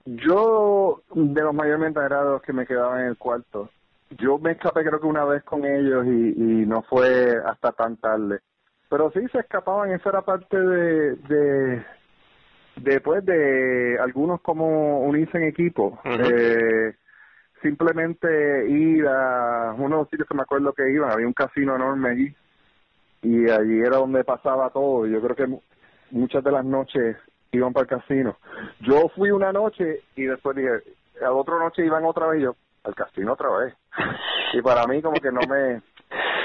Yo, 0.07 1.03
de 1.15 1.43
los 1.43 1.55
mayormente 1.55 2.01
los 2.09 2.43
que 2.43 2.53
me 2.53 2.67
quedaba 2.67 3.01
en 3.01 3.09
el 3.09 3.19
cuarto 3.19 3.71
yo 4.11 4.39
me 4.39 4.53
escapé 4.53 4.85
creo 4.85 5.01
que 5.01 5.07
una 5.07 5.25
vez 5.25 5.43
con 5.45 5.65
ellos 5.65 6.07
y, 6.07 6.11
y 6.11 6.67
no 6.67 6.83
fue 6.83 7.37
hasta 7.45 7.73
tan 7.73 7.97
tarde. 7.97 8.41
Pero 8.89 9.11
sí 9.11 9.21
se 9.33 9.41
escapaban, 9.41 9.91
esa 9.91 10.11
era 10.11 10.23
parte 10.23 10.57
de, 10.61 11.17
de 11.17 11.85
después 12.77 13.25
de 13.25 13.99
algunos 14.01 14.41
como 14.43 15.01
unirse 15.01 15.39
en 15.39 15.45
equipo. 15.45 15.99
eh, 16.05 16.95
simplemente 17.63 18.69
ir 18.69 19.07
a 19.09 19.75
uno 19.77 19.97
de 19.97 20.03
los 20.03 20.11
sitios 20.11 20.29
que 20.29 20.37
me 20.37 20.43
acuerdo 20.43 20.73
que 20.73 20.89
iban, 20.89 21.11
había 21.11 21.27
un 21.27 21.33
casino 21.33 21.75
enorme 21.75 22.11
allí 22.11 22.37
y 23.23 23.51
allí 23.51 23.81
era 23.81 23.97
donde 23.97 24.23
pasaba 24.23 24.71
todo. 24.71 25.07
Yo 25.07 25.21
creo 25.21 25.35
que 25.35 25.59
muchas 26.13 26.45
de 26.45 26.53
las 26.53 26.65
noches 26.65 27.17
iban 27.57 27.73
para 27.73 27.85
el 27.85 28.01
casino. 28.01 28.37
Yo 28.81 29.09
fui 29.15 29.31
una 29.31 29.53
noche 29.53 30.03
y 30.15 30.25
después 30.25 30.57
dije, 30.57 30.71
a 31.25 31.33
otra 31.33 31.59
noche 31.59 31.85
iban 31.85 32.05
otra 32.05 32.27
vez 32.29 32.43
yo, 32.43 32.57
al 32.85 32.95
casino 32.95 33.33
otra 33.33 33.49
vez. 33.59 33.75
Y 34.53 34.63
para 34.63 34.87
mí 34.87 35.03
como 35.03 35.21
que 35.21 35.33
no 35.33 35.41
me 35.49 35.83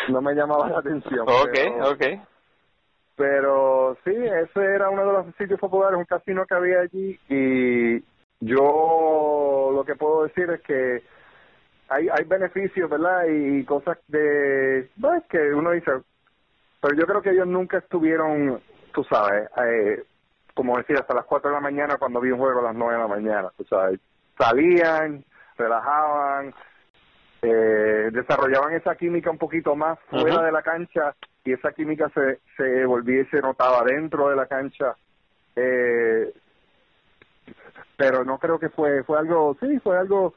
no 0.10 0.22
me 0.22 0.34
llamaba 0.34 0.70
la 0.70 0.80
atención. 0.80 1.28
Ok, 1.28 1.52
pero, 1.54 2.26
Pero 3.16 3.98
sí, 4.04 4.12
ese 4.12 4.64
era 4.64 4.90
uno 4.90 5.06
de 5.06 5.14
los 5.14 5.36
sitios 5.36 5.60
populares, 5.60 5.98
un 5.98 6.06
casino 6.06 6.46
que 6.46 6.56
había 6.56 6.80
allí 6.82 7.20
y 7.30 8.04
yo 8.40 9.70
lo 9.74 9.84
que 9.86 9.96
puedo 9.96 10.24
decir 10.24 10.50
es 10.50 10.62
que 10.62 11.04
hay 11.90 12.08
hay 12.10 12.24
beneficios, 12.26 12.90
¿verdad? 12.90 13.26
Y 13.30 13.64
cosas 13.66 13.98
de 14.08 14.90
pues, 15.00 15.24
que 15.30 15.54
uno 15.54 15.72
dice, 15.72 15.92
pero 16.82 16.96
yo 16.96 17.06
creo 17.06 17.22
que 17.22 17.30
ellos 17.30 17.48
nunca 17.48 17.78
estuvieron, 17.78 18.60
tú 18.94 19.04
sabes, 19.04 19.48
eh, 19.64 20.04
como 20.62 20.78
decía, 20.78 20.98
hasta 21.00 21.16
las 21.16 21.26
4 21.26 21.50
de 21.50 21.56
la 21.56 21.60
mañana 21.60 21.98
cuando 21.98 22.22
vi 22.22 22.30
un 22.30 22.38
juego 22.38 22.60
a 22.60 22.66
las 22.66 22.76
9 22.76 22.94
de 22.94 23.00
la 23.00 23.08
mañana, 23.08 23.50
tú 23.58 23.64
sabes, 23.64 24.00
salían, 24.38 25.26
relajaban, 25.58 26.54
eh, 27.42 28.10
desarrollaban 28.12 28.74
esa 28.74 28.96
química 28.96 29.32
un 29.32 29.40
poquito 29.40 29.76
más 29.76 29.98
fuera 30.08 30.44
de 30.44 30.52
la 30.52 30.62
cancha 30.62 31.16
y 31.44 31.54
esa 31.54 31.72
química 31.72 32.12
se, 32.14 32.42
se 32.56 32.86
volvía 32.86 33.22
y 33.22 33.26
se 33.26 33.42
notaba 33.42 33.84
dentro 33.84 34.30
de 34.30 34.36
la 34.36 34.46
cancha. 34.46 34.96
Eh, 35.56 36.32
pero 37.98 38.24
no 38.24 38.38
creo 38.38 38.60
que 38.60 38.70
fue 38.70 39.04
fue 39.04 39.18
algo, 39.18 39.58
sí, 39.60 39.80
fue 39.80 39.98
algo 39.98 40.36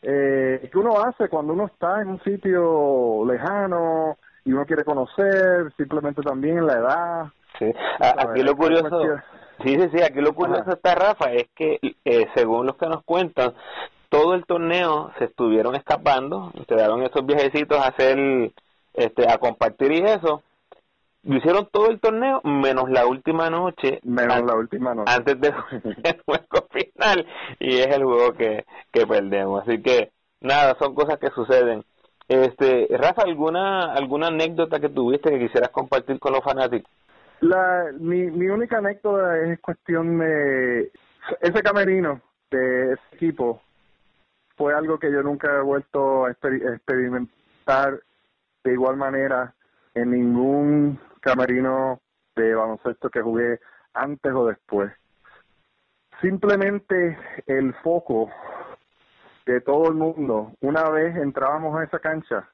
eh, 0.00 0.68
que 0.70 0.78
uno 0.78 1.00
hace 1.00 1.28
cuando 1.28 1.54
uno 1.54 1.66
está 1.66 2.02
en 2.02 2.08
un 2.10 2.20
sitio 2.22 3.24
lejano 3.26 4.16
y 4.44 4.52
uno 4.52 4.64
quiere 4.64 4.84
conocer, 4.84 5.72
simplemente 5.76 6.22
también 6.22 6.64
la 6.64 6.74
edad. 6.74 7.26
Sí, 7.58 7.74
aquí 7.98 8.42
lo 8.44 8.56
curioso, 8.56 9.18
sí, 9.62 9.76
sí, 9.76 9.88
sí, 9.92 10.02
aquí 10.02 10.20
lo 10.20 10.34
curioso 10.34 10.70
está 10.70 10.94
Rafa, 10.94 11.32
es 11.32 11.48
que 11.54 11.78
eh, 12.04 12.26
según 12.34 12.66
los 12.66 12.76
que 12.76 12.86
nos 12.86 13.02
cuentan, 13.04 13.54
todo 14.08 14.34
el 14.34 14.46
torneo 14.46 15.12
se 15.18 15.24
estuvieron 15.24 15.74
escapando, 15.74 16.52
se 16.68 16.74
daban 16.74 17.02
esos 17.02 17.24
viajecitos 17.26 17.78
a 17.78 17.88
hacer, 17.88 18.52
este, 18.94 19.30
a 19.30 19.38
compartir 19.38 19.92
y 19.92 19.98
eso. 19.98 20.42
Lo 21.22 21.38
hicieron 21.38 21.68
todo 21.72 21.90
el 21.90 21.98
torneo 21.98 22.40
menos 22.44 22.88
la 22.88 23.04
última 23.06 23.50
noche. 23.50 23.98
Menos 24.04 24.44
la 24.44 24.54
última 24.54 24.94
noche. 24.94 25.12
Antes 25.12 25.40
del 25.40 25.54
juego 26.24 26.68
final. 26.70 27.26
Y 27.58 27.78
es 27.78 27.88
el 27.88 28.04
juego 28.04 28.32
que, 28.34 28.64
que 28.92 29.06
perdemos. 29.06 29.62
Así 29.62 29.82
que, 29.82 30.12
nada, 30.40 30.76
son 30.78 30.94
cosas 30.94 31.18
que 31.18 31.30
suceden. 31.30 31.84
Este, 32.28 32.86
Rafa, 32.90 33.22
¿alguna, 33.22 33.92
alguna 33.92 34.28
anécdota 34.28 34.78
que 34.78 34.88
tuviste 34.88 35.30
que 35.30 35.40
quisieras 35.40 35.70
compartir 35.70 36.18
con 36.20 36.32
los 36.32 36.44
fanáticos? 36.44 36.90
La, 37.40 37.90
mi, 37.98 38.30
mi 38.30 38.48
única 38.48 38.78
anécdota 38.78 39.38
es 39.38 39.60
cuestión 39.60 40.18
de 40.18 40.90
ese 41.40 41.62
camerino 41.62 42.20
de 42.50 42.92
ese 42.92 43.02
equipo 43.12 43.60
fue 44.56 44.74
algo 44.74 44.98
que 44.98 45.12
yo 45.12 45.22
nunca 45.22 45.58
he 45.58 45.60
vuelto 45.60 46.24
a 46.24 46.30
experimentar 46.30 48.00
de 48.64 48.72
igual 48.72 48.96
manera 48.96 49.54
en 49.94 50.10
ningún 50.10 50.98
camerino 51.20 52.00
de 52.34 52.54
baloncesto 52.54 53.10
que 53.10 53.20
jugué 53.20 53.60
antes 53.92 54.32
o 54.32 54.46
después. 54.46 54.92
Simplemente 56.20 57.18
el 57.46 57.74
foco 57.74 58.30
de 59.44 59.60
todo 59.60 59.88
el 59.88 59.94
mundo, 59.94 60.52
una 60.60 60.88
vez 60.90 61.14
entrábamos 61.16 61.78
a 61.78 61.84
esa 61.84 61.98
cancha, 61.98 62.48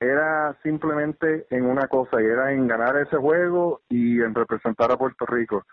era 0.00 0.56
simplemente 0.62 1.46
en 1.50 1.64
una 1.64 1.88
cosa, 1.88 2.22
y 2.22 2.26
era 2.26 2.52
en 2.52 2.68
ganar 2.68 2.96
ese 2.96 3.16
juego 3.16 3.80
y 3.88 4.20
en 4.20 4.34
representar 4.34 4.92
a 4.92 4.96
Puerto 4.96 5.26
Rico. 5.26 5.64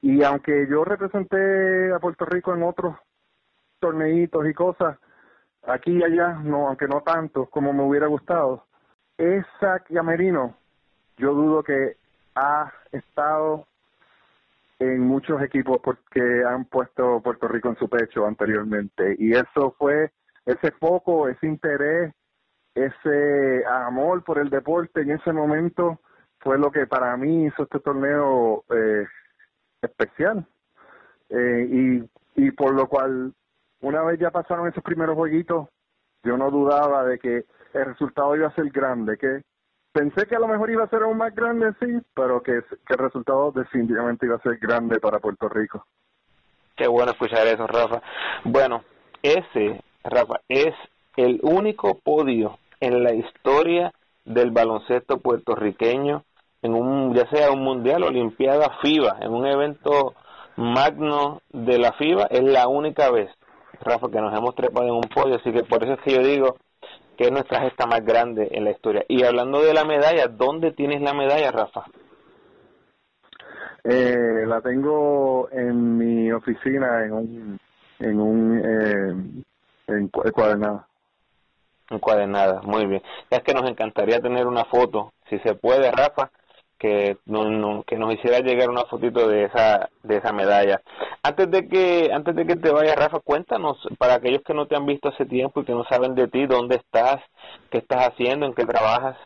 Y 0.00 0.22
aunque 0.22 0.66
yo 0.68 0.84
representé 0.84 1.92
a 1.92 1.98
Puerto 1.98 2.24
Rico 2.24 2.54
en 2.54 2.62
otros 2.62 2.96
torneitos 3.80 4.46
y 4.48 4.54
cosas, 4.54 4.98
aquí 5.66 5.98
y 5.98 6.02
allá, 6.02 6.38
no, 6.42 6.68
aunque 6.68 6.88
no 6.88 7.02
tanto 7.02 7.46
como 7.46 7.72
me 7.72 7.82
hubiera 7.82 8.06
gustado. 8.06 8.66
Esa 9.16 9.80
Camerino, 9.80 10.56
yo 11.16 11.32
dudo 11.34 11.62
que 11.62 11.96
ha 12.34 12.72
estado 12.92 13.66
en 14.78 15.00
muchos 15.00 15.40
equipos 15.42 15.78
porque 15.82 16.42
han 16.44 16.64
puesto 16.64 17.20
Puerto 17.20 17.48
Rico 17.48 17.68
en 17.68 17.76
su 17.76 17.88
pecho 17.88 18.26
anteriormente. 18.26 19.14
Y 19.18 19.32
eso 19.32 19.74
fue 19.78 20.10
ese 20.44 20.72
foco, 20.72 21.28
ese 21.28 21.46
interés, 21.46 22.12
ese 22.74 23.64
amor 23.66 24.24
por 24.24 24.38
el 24.38 24.50
deporte 24.50 25.02
en 25.02 25.12
ese 25.12 25.32
momento 25.32 26.00
fue 26.40 26.58
lo 26.58 26.70
que 26.70 26.86
para 26.86 27.16
mí 27.16 27.46
hizo 27.46 27.62
este 27.62 27.80
torneo 27.80 28.64
eh, 28.70 29.06
especial. 29.80 30.46
Eh, 31.30 31.68
y, 32.36 32.44
y 32.46 32.50
por 32.50 32.74
lo 32.74 32.86
cual 32.88 33.32
una 33.80 34.02
vez 34.02 34.18
ya 34.18 34.30
pasaron 34.30 34.68
esos 34.68 34.82
primeros 34.82 35.14
jueguitos, 35.14 35.68
yo 36.22 36.36
no 36.36 36.50
dudaba 36.50 37.04
de 37.04 37.18
que 37.18 37.44
el 37.74 37.84
resultado 37.84 38.34
iba 38.36 38.48
a 38.48 38.54
ser 38.54 38.70
grande, 38.70 39.16
que 39.18 39.42
pensé 39.92 40.26
que 40.26 40.36
a 40.36 40.40
lo 40.40 40.48
mejor 40.48 40.70
iba 40.70 40.84
a 40.84 40.88
ser 40.88 41.02
aún 41.02 41.18
más 41.18 41.34
grande, 41.34 41.72
sí, 41.80 41.98
pero 42.14 42.42
que, 42.42 42.52
el 42.52 42.98
resultado 42.98 43.52
definitivamente 43.52 44.26
iba 44.26 44.36
a 44.36 44.42
ser 44.42 44.58
grande 44.58 44.98
para 45.00 45.20
Puerto 45.20 45.48
Rico. 45.48 45.86
Qué 46.76 46.88
bueno 46.88 47.12
escuchar 47.12 47.46
eso, 47.46 47.66
Rafa. 47.66 48.02
Bueno, 48.44 48.82
ese, 49.22 49.82
Rafa, 50.02 50.40
es 50.48 50.74
el 51.16 51.38
único 51.42 51.98
podio 52.02 52.58
en 52.84 53.02
la 53.02 53.14
historia 53.14 53.92
del 54.24 54.50
baloncesto 54.50 55.18
puertorriqueño 55.18 56.24
en 56.62 56.74
un 56.74 57.14
ya 57.14 57.28
sea 57.28 57.50
un 57.50 57.62
mundial 57.62 58.04
olimpiada 58.04 58.78
FIBA, 58.80 59.18
en 59.20 59.32
un 59.32 59.46
evento 59.46 60.14
magno 60.56 61.42
de 61.50 61.78
la 61.78 61.92
FIBA, 61.92 62.24
es 62.30 62.42
la 62.42 62.68
única 62.68 63.10
vez, 63.10 63.30
Rafa, 63.82 64.08
que 64.10 64.20
nos 64.20 64.36
hemos 64.36 64.54
trepado 64.54 64.86
en 64.86 64.94
un 64.94 65.02
podio, 65.14 65.36
así 65.36 65.52
que 65.52 65.64
por 65.64 65.82
eso 65.84 65.94
es 65.94 66.00
que 66.00 66.12
yo 66.12 66.22
digo 66.22 66.56
que 67.16 67.24
es 67.24 67.32
nuestra 67.32 67.60
gesta 67.60 67.86
más 67.86 68.04
grande 68.04 68.48
en 68.50 68.64
la 68.64 68.70
historia. 68.70 69.04
Y 69.08 69.24
hablando 69.24 69.62
de 69.62 69.74
la 69.74 69.84
medalla, 69.84 70.26
¿dónde 70.26 70.72
tienes 70.72 71.02
la 71.02 71.12
medalla, 71.12 71.52
Rafa? 71.52 71.84
Eh, 73.84 74.44
la 74.46 74.62
tengo 74.62 75.48
en 75.52 75.98
mi 75.98 76.32
oficina 76.32 77.04
en 77.04 77.12
un 77.12 77.58
en 78.00 78.20
un 78.20 78.62
eh, 78.64 79.94
encuadernado. 80.24 80.86
Encuadernada, 81.94 82.60
muy 82.62 82.86
bien. 82.86 83.02
Es 83.30 83.42
que 83.42 83.54
nos 83.54 83.68
encantaría 83.68 84.20
tener 84.20 84.46
una 84.46 84.64
foto, 84.64 85.12
si 85.28 85.38
se 85.40 85.54
puede, 85.54 85.90
Rafa, 85.90 86.30
que, 86.78 87.16
no, 87.26 87.82
que 87.86 87.96
nos 87.96 88.12
hiciera 88.12 88.40
llegar 88.40 88.68
una 88.68 88.84
fotito 88.84 89.28
de 89.28 89.44
esa 89.44 89.88
de 90.02 90.18
esa 90.18 90.32
medalla. 90.32 90.82
Antes 91.22 91.50
de 91.50 91.68
que 91.68 92.10
antes 92.12 92.34
de 92.36 92.46
que 92.46 92.56
te 92.56 92.70
vayas, 92.70 92.96
Rafa, 92.96 93.20
cuéntanos 93.20 93.78
para 93.98 94.14
aquellos 94.14 94.42
que 94.42 94.54
no 94.54 94.66
te 94.66 94.76
han 94.76 94.84
visto 94.84 95.08
hace 95.08 95.24
tiempo 95.24 95.60
y 95.60 95.64
que 95.64 95.72
no 95.72 95.84
saben 95.84 96.14
de 96.14 96.28
ti, 96.28 96.46
dónde 96.46 96.76
estás, 96.76 97.22
qué 97.70 97.78
estás 97.78 98.08
haciendo, 98.08 98.46
en 98.46 98.54
qué 98.54 98.66
trabajas. 98.66 99.16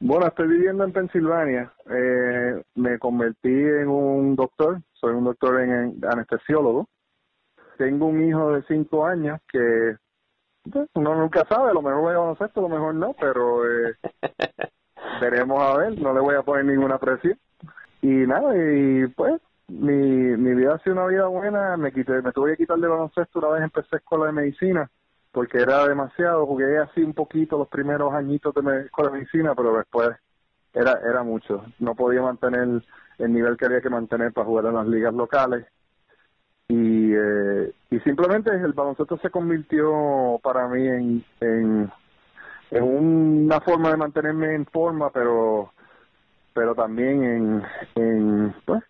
Bueno, 0.00 0.26
estoy 0.26 0.48
viviendo 0.48 0.84
en 0.84 0.92
Pensilvania. 0.92 1.72
Eh, 1.88 2.62
me 2.74 2.98
convertí 2.98 3.48
en 3.48 3.88
un 3.88 4.36
doctor. 4.36 4.80
Soy 4.92 5.14
un 5.14 5.24
doctor 5.24 5.60
en, 5.60 5.98
anestesiólogo. 6.08 6.86
Tengo 7.78 8.06
un 8.06 8.22
hijo 8.22 8.52
de 8.52 8.62
cinco 8.68 9.06
años 9.06 9.40
que 9.50 9.96
uno 10.94 11.14
nunca 11.14 11.44
sabe. 11.48 11.70
A 11.70 11.74
lo 11.74 11.82
mejor 11.82 12.00
voy 12.00 12.12
a 12.12 12.16
conocer, 12.16 12.50
a 12.54 12.60
lo 12.60 12.68
mejor 12.68 12.94
no, 12.94 13.14
pero 13.18 13.64
eh, 13.66 13.96
veremos 15.20 15.60
a 15.60 15.76
ver. 15.78 16.00
No 16.00 16.12
le 16.12 16.20
voy 16.20 16.34
a 16.34 16.42
poner 16.42 16.64
ninguna 16.64 16.98
presión. 16.98 17.38
Y 18.02 18.08
nada, 18.08 18.54
y 18.56 19.06
pues 19.08 19.40
mi, 19.68 19.92
mi 19.92 20.54
vida 20.54 20.74
ha 20.74 20.78
sido 20.80 20.96
una 20.96 21.06
vida 21.06 21.26
buena. 21.26 21.76
Me 21.76 21.92
quité, 21.92 22.22
me 22.22 22.32
tuve 22.32 22.52
que 22.52 22.64
quitar 22.64 22.78
de 22.78 22.88
baloncesto 22.88 23.38
una 23.38 23.48
vez 23.48 23.62
empecé 23.62 23.96
escuela 23.96 24.26
de 24.26 24.32
medicina 24.32 24.90
porque 25.34 25.58
era 25.58 25.86
demasiado, 25.88 26.46
jugué 26.46 26.78
así 26.78 27.02
un 27.02 27.12
poquito 27.12 27.58
los 27.58 27.66
primeros 27.66 28.14
añitos 28.14 28.54
de 28.54 28.82
escuela 28.82 29.10
de 29.10 29.18
medicina, 29.18 29.52
pero 29.56 29.76
después 29.76 30.10
era 30.72 30.92
era 31.04 31.24
mucho. 31.24 31.64
No 31.80 31.96
podía 31.96 32.22
mantener 32.22 32.82
el 33.18 33.32
nivel 33.32 33.56
que 33.56 33.66
había 33.66 33.80
que 33.80 33.90
mantener 33.90 34.32
para 34.32 34.46
jugar 34.46 34.66
en 34.66 34.74
las 34.74 34.86
ligas 34.86 35.12
locales. 35.12 35.66
Y, 36.68 37.12
eh, 37.14 37.72
y 37.90 38.00
simplemente 38.00 38.50
el 38.50 38.72
baloncesto 38.72 39.18
se 39.18 39.30
convirtió 39.30 40.40
para 40.42 40.66
mí 40.68 40.86
en, 40.86 41.24
en, 41.40 41.92
una 42.82 43.60
forma 43.60 43.90
de 43.90 43.96
mantenerme 43.96 44.54
en 44.54 44.66
forma, 44.66 45.10
pero 45.10 45.72
pero 46.54 46.74
también 46.74 47.24
en, 47.24 47.62
en, 47.96 48.54
pues, 48.64 48.82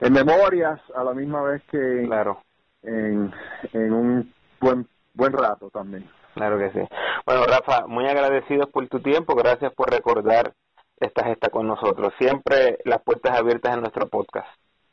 en 0.00 0.12
memorias 0.12 0.80
a 0.94 1.04
la 1.04 1.14
misma 1.14 1.42
vez 1.42 1.62
que 1.70 2.04
claro. 2.06 2.42
en, 2.82 3.32
en 3.72 3.92
un 3.92 4.32
buen 4.60 4.86
buen 5.14 5.32
rato 5.32 5.70
también. 5.70 6.08
Claro 6.34 6.58
que 6.58 6.70
sí. 6.72 6.80
Bueno, 7.24 7.44
Rafa, 7.46 7.86
muy 7.86 8.06
agradecidos 8.06 8.68
por 8.68 8.86
tu 8.88 9.00
tiempo, 9.00 9.34
gracias 9.34 9.72
por 9.72 9.90
recordar 9.90 10.52
esta 10.98 11.24
gesta 11.24 11.48
con 11.48 11.66
nosotros. 11.66 12.12
Siempre 12.18 12.78
las 12.84 13.02
puertas 13.02 13.38
abiertas 13.38 13.74
en 13.74 13.80
nuestro 13.80 14.08
podcast. 14.08 14.48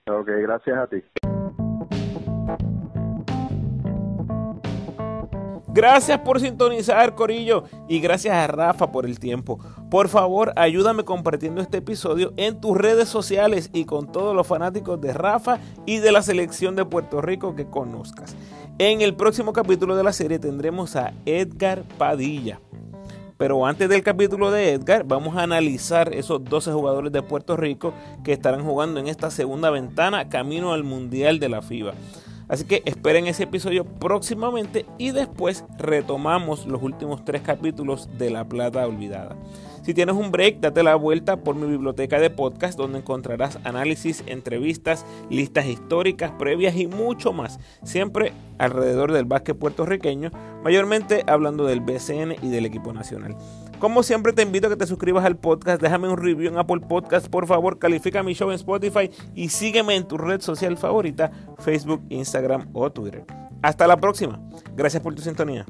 Ok, 0.08 0.28
gracias 0.28 0.78
a 0.78 0.88
ti. 0.88 1.04
Gracias 5.74 6.20
por 6.20 6.42
sintonizar, 6.42 7.16
Corillo, 7.16 7.64
y 7.88 8.02
gracias 8.02 8.36
a 8.36 8.46
Rafa 8.48 8.92
por 8.92 9.06
el 9.06 9.20
tiempo. 9.20 9.58
Por 9.90 10.10
favor, 10.10 10.52
ayúdame 10.58 11.06
compartiendo 11.06 11.62
este 11.62 11.78
episodio 11.78 12.34
en 12.36 12.60
tus 12.60 12.76
redes 12.76 13.08
sociales 13.08 13.70
y 13.72 13.86
con 13.86 14.12
todos 14.12 14.36
los 14.36 14.46
fanáticos 14.46 15.00
de 15.00 15.14
Rafa 15.14 15.60
y 15.86 16.00
de 16.00 16.12
la 16.12 16.24
selección 16.24 16.76
de 16.76 16.84
Puerto 16.84 17.22
Rico 17.22 17.56
que 17.56 17.68
conozcas. 17.68 18.36
En 18.80 19.00
el 19.00 19.16
próximo 19.16 19.54
capítulo 19.54 19.96
de 19.96 20.04
la 20.04 20.12
serie 20.12 20.40
tendremos 20.40 20.98
a 20.98 21.14
Edgar 21.26 21.84
Padilla. 21.98 22.60
Pero 23.38 23.66
antes 23.66 23.88
del 23.88 24.04
capítulo 24.04 24.52
de 24.52 24.74
Edgar, 24.74 25.06
vamos 25.06 25.38
a 25.38 25.44
analizar 25.44 26.14
esos 26.14 26.44
12 26.44 26.74
jugadores 26.74 27.14
de 27.14 27.24
Puerto 27.24 27.56
Rico 27.56 27.94
que 28.26 28.34
estarán 28.34 28.66
jugando 28.66 29.00
en 29.00 29.08
esta 29.08 29.32
segunda 29.32 29.70
ventana 29.70 30.28
camino 30.28 30.74
al 30.74 30.84
Mundial 30.84 31.40
de 31.40 31.50
la 31.50 31.62
FIBA. 31.62 31.94
Así 32.52 32.66
que 32.66 32.84
esperen 32.84 33.28
ese 33.28 33.44
episodio 33.44 33.86
próximamente 33.86 34.86
y 34.98 35.12
después 35.12 35.64
retomamos 35.78 36.66
los 36.68 36.84
últimos 36.84 37.24
tres 37.24 37.44
capítulos 37.44 38.10
de 38.18 38.30
La 38.30 38.44
Plata 38.44 38.86
Olvidada. 38.86 39.38
Si 39.82 39.94
tienes 39.94 40.16
un 40.16 40.32
break, 40.32 40.60
date 40.60 40.84
la 40.84 40.96
vuelta 40.96 41.38
por 41.38 41.56
mi 41.56 41.68
biblioteca 41.68 42.20
de 42.20 42.30
podcast 42.30 42.78
donde 42.78 43.00
encontrarás 43.00 43.58
análisis, 43.64 44.24
entrevistas, 44.28 45.06
listas 45.30 45.66
históricas, 45.66 46.32
previas 46.38 46.76
y 46.76 46.88
mucho 46.88 47.34
más. 47.34 47.60
Siempre 47.84 48.32
alrededor 48.60 49.12
del 49.12 49.26
básquet 49.26 49.58
puertorriqueño, 49.58 50.32
mayormente 50.64 51.24
hablando 51.26 51.66
del 51.66 51.82
BCN 51.82 52.36
y 52.44 52.50
del 52.50 52.66
equipo 52.68 52.94
nacional. 52.94 53.36
Como 53.80 54.04
siempre 54.04 54.34
te 54.34 54.44
invito 54.44 54.68
a 54.68 54.70
que 54.70 54.76
te 54.76 54.86
suscribas 54.86 55.26
al 55.26 55.38
podcast, 55.38 55.82
déjame 55.82 56.08
un 56.08 56.18
review 56.18 56.52
en 56.52 56.60
Apple 56.60 56.82
Podcast, 56.82 57.28
por 57.28 57.48
favor, 57.48 57.80
califica 57.80 58.22
mi 58.22 58.36
show 58.36 58.50
en 58.50 58.56
Spotify 58.56 59.10
y 59.34 59.50
sígueme 59.50 59.96
en 59.96 60.08
tu 60.08 60.20
red 60.20 60.42
social 60.42 60.78
favorita, 60.78 61.32
Facebook, 61.58 62.04
Instagram 62.10 62.70
o 62.74 62.92
Twitter. 62.92 63.26
Hasta 63.64 63.88
la 63.88 63.98
próxima. 63.98 64.40
Gracias 64.76 65.02
por 65.02 65.16
tu 65.16 65.24
sintonía. 65.24 65.66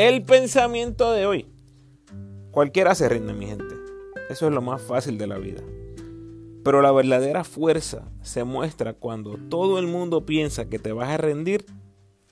El 0.00 0.22
pensamiento 0.22 1.12
de 1.12 1.26
hoy. 1.26 1.46
Cualquiera 2.52 2.94
se 2.94 3.06
rinde, 3.06 3.34
mi 3.34 3.44
gente. 3.44 3.74
Eso 4.30 4.46
es 4.46 4.54
lo 4.54 4.62
más 4.62 4.80
fácil 4.80 5.18
de 5.18 5.26
la 5.26 5.36
vida. 5.36 5.60
Pero 6.64 6.80
la 6.80 6.90
verdadera 6.90 7.44
fuerza 7.44 8.10
se 8.22 8.44
muestra 8.44 8.94
cuando 8.94 9.36
todo 9.50 9.78
el 9.78 9.86
mundo 9.86 10.24
piensa 10.24 10.70
que 10.70 10.78
te 10.78 10.92
vas 10.92 11.10
a 11.10 11.18
rendir 11.18 11.66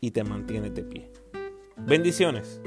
y 0.01 0.13
te 0.13 0.25
mantienes 0.25 0.75
de 0.75 0.83
pie. 0.83 1.13
Bendiciones. 1.77 2.59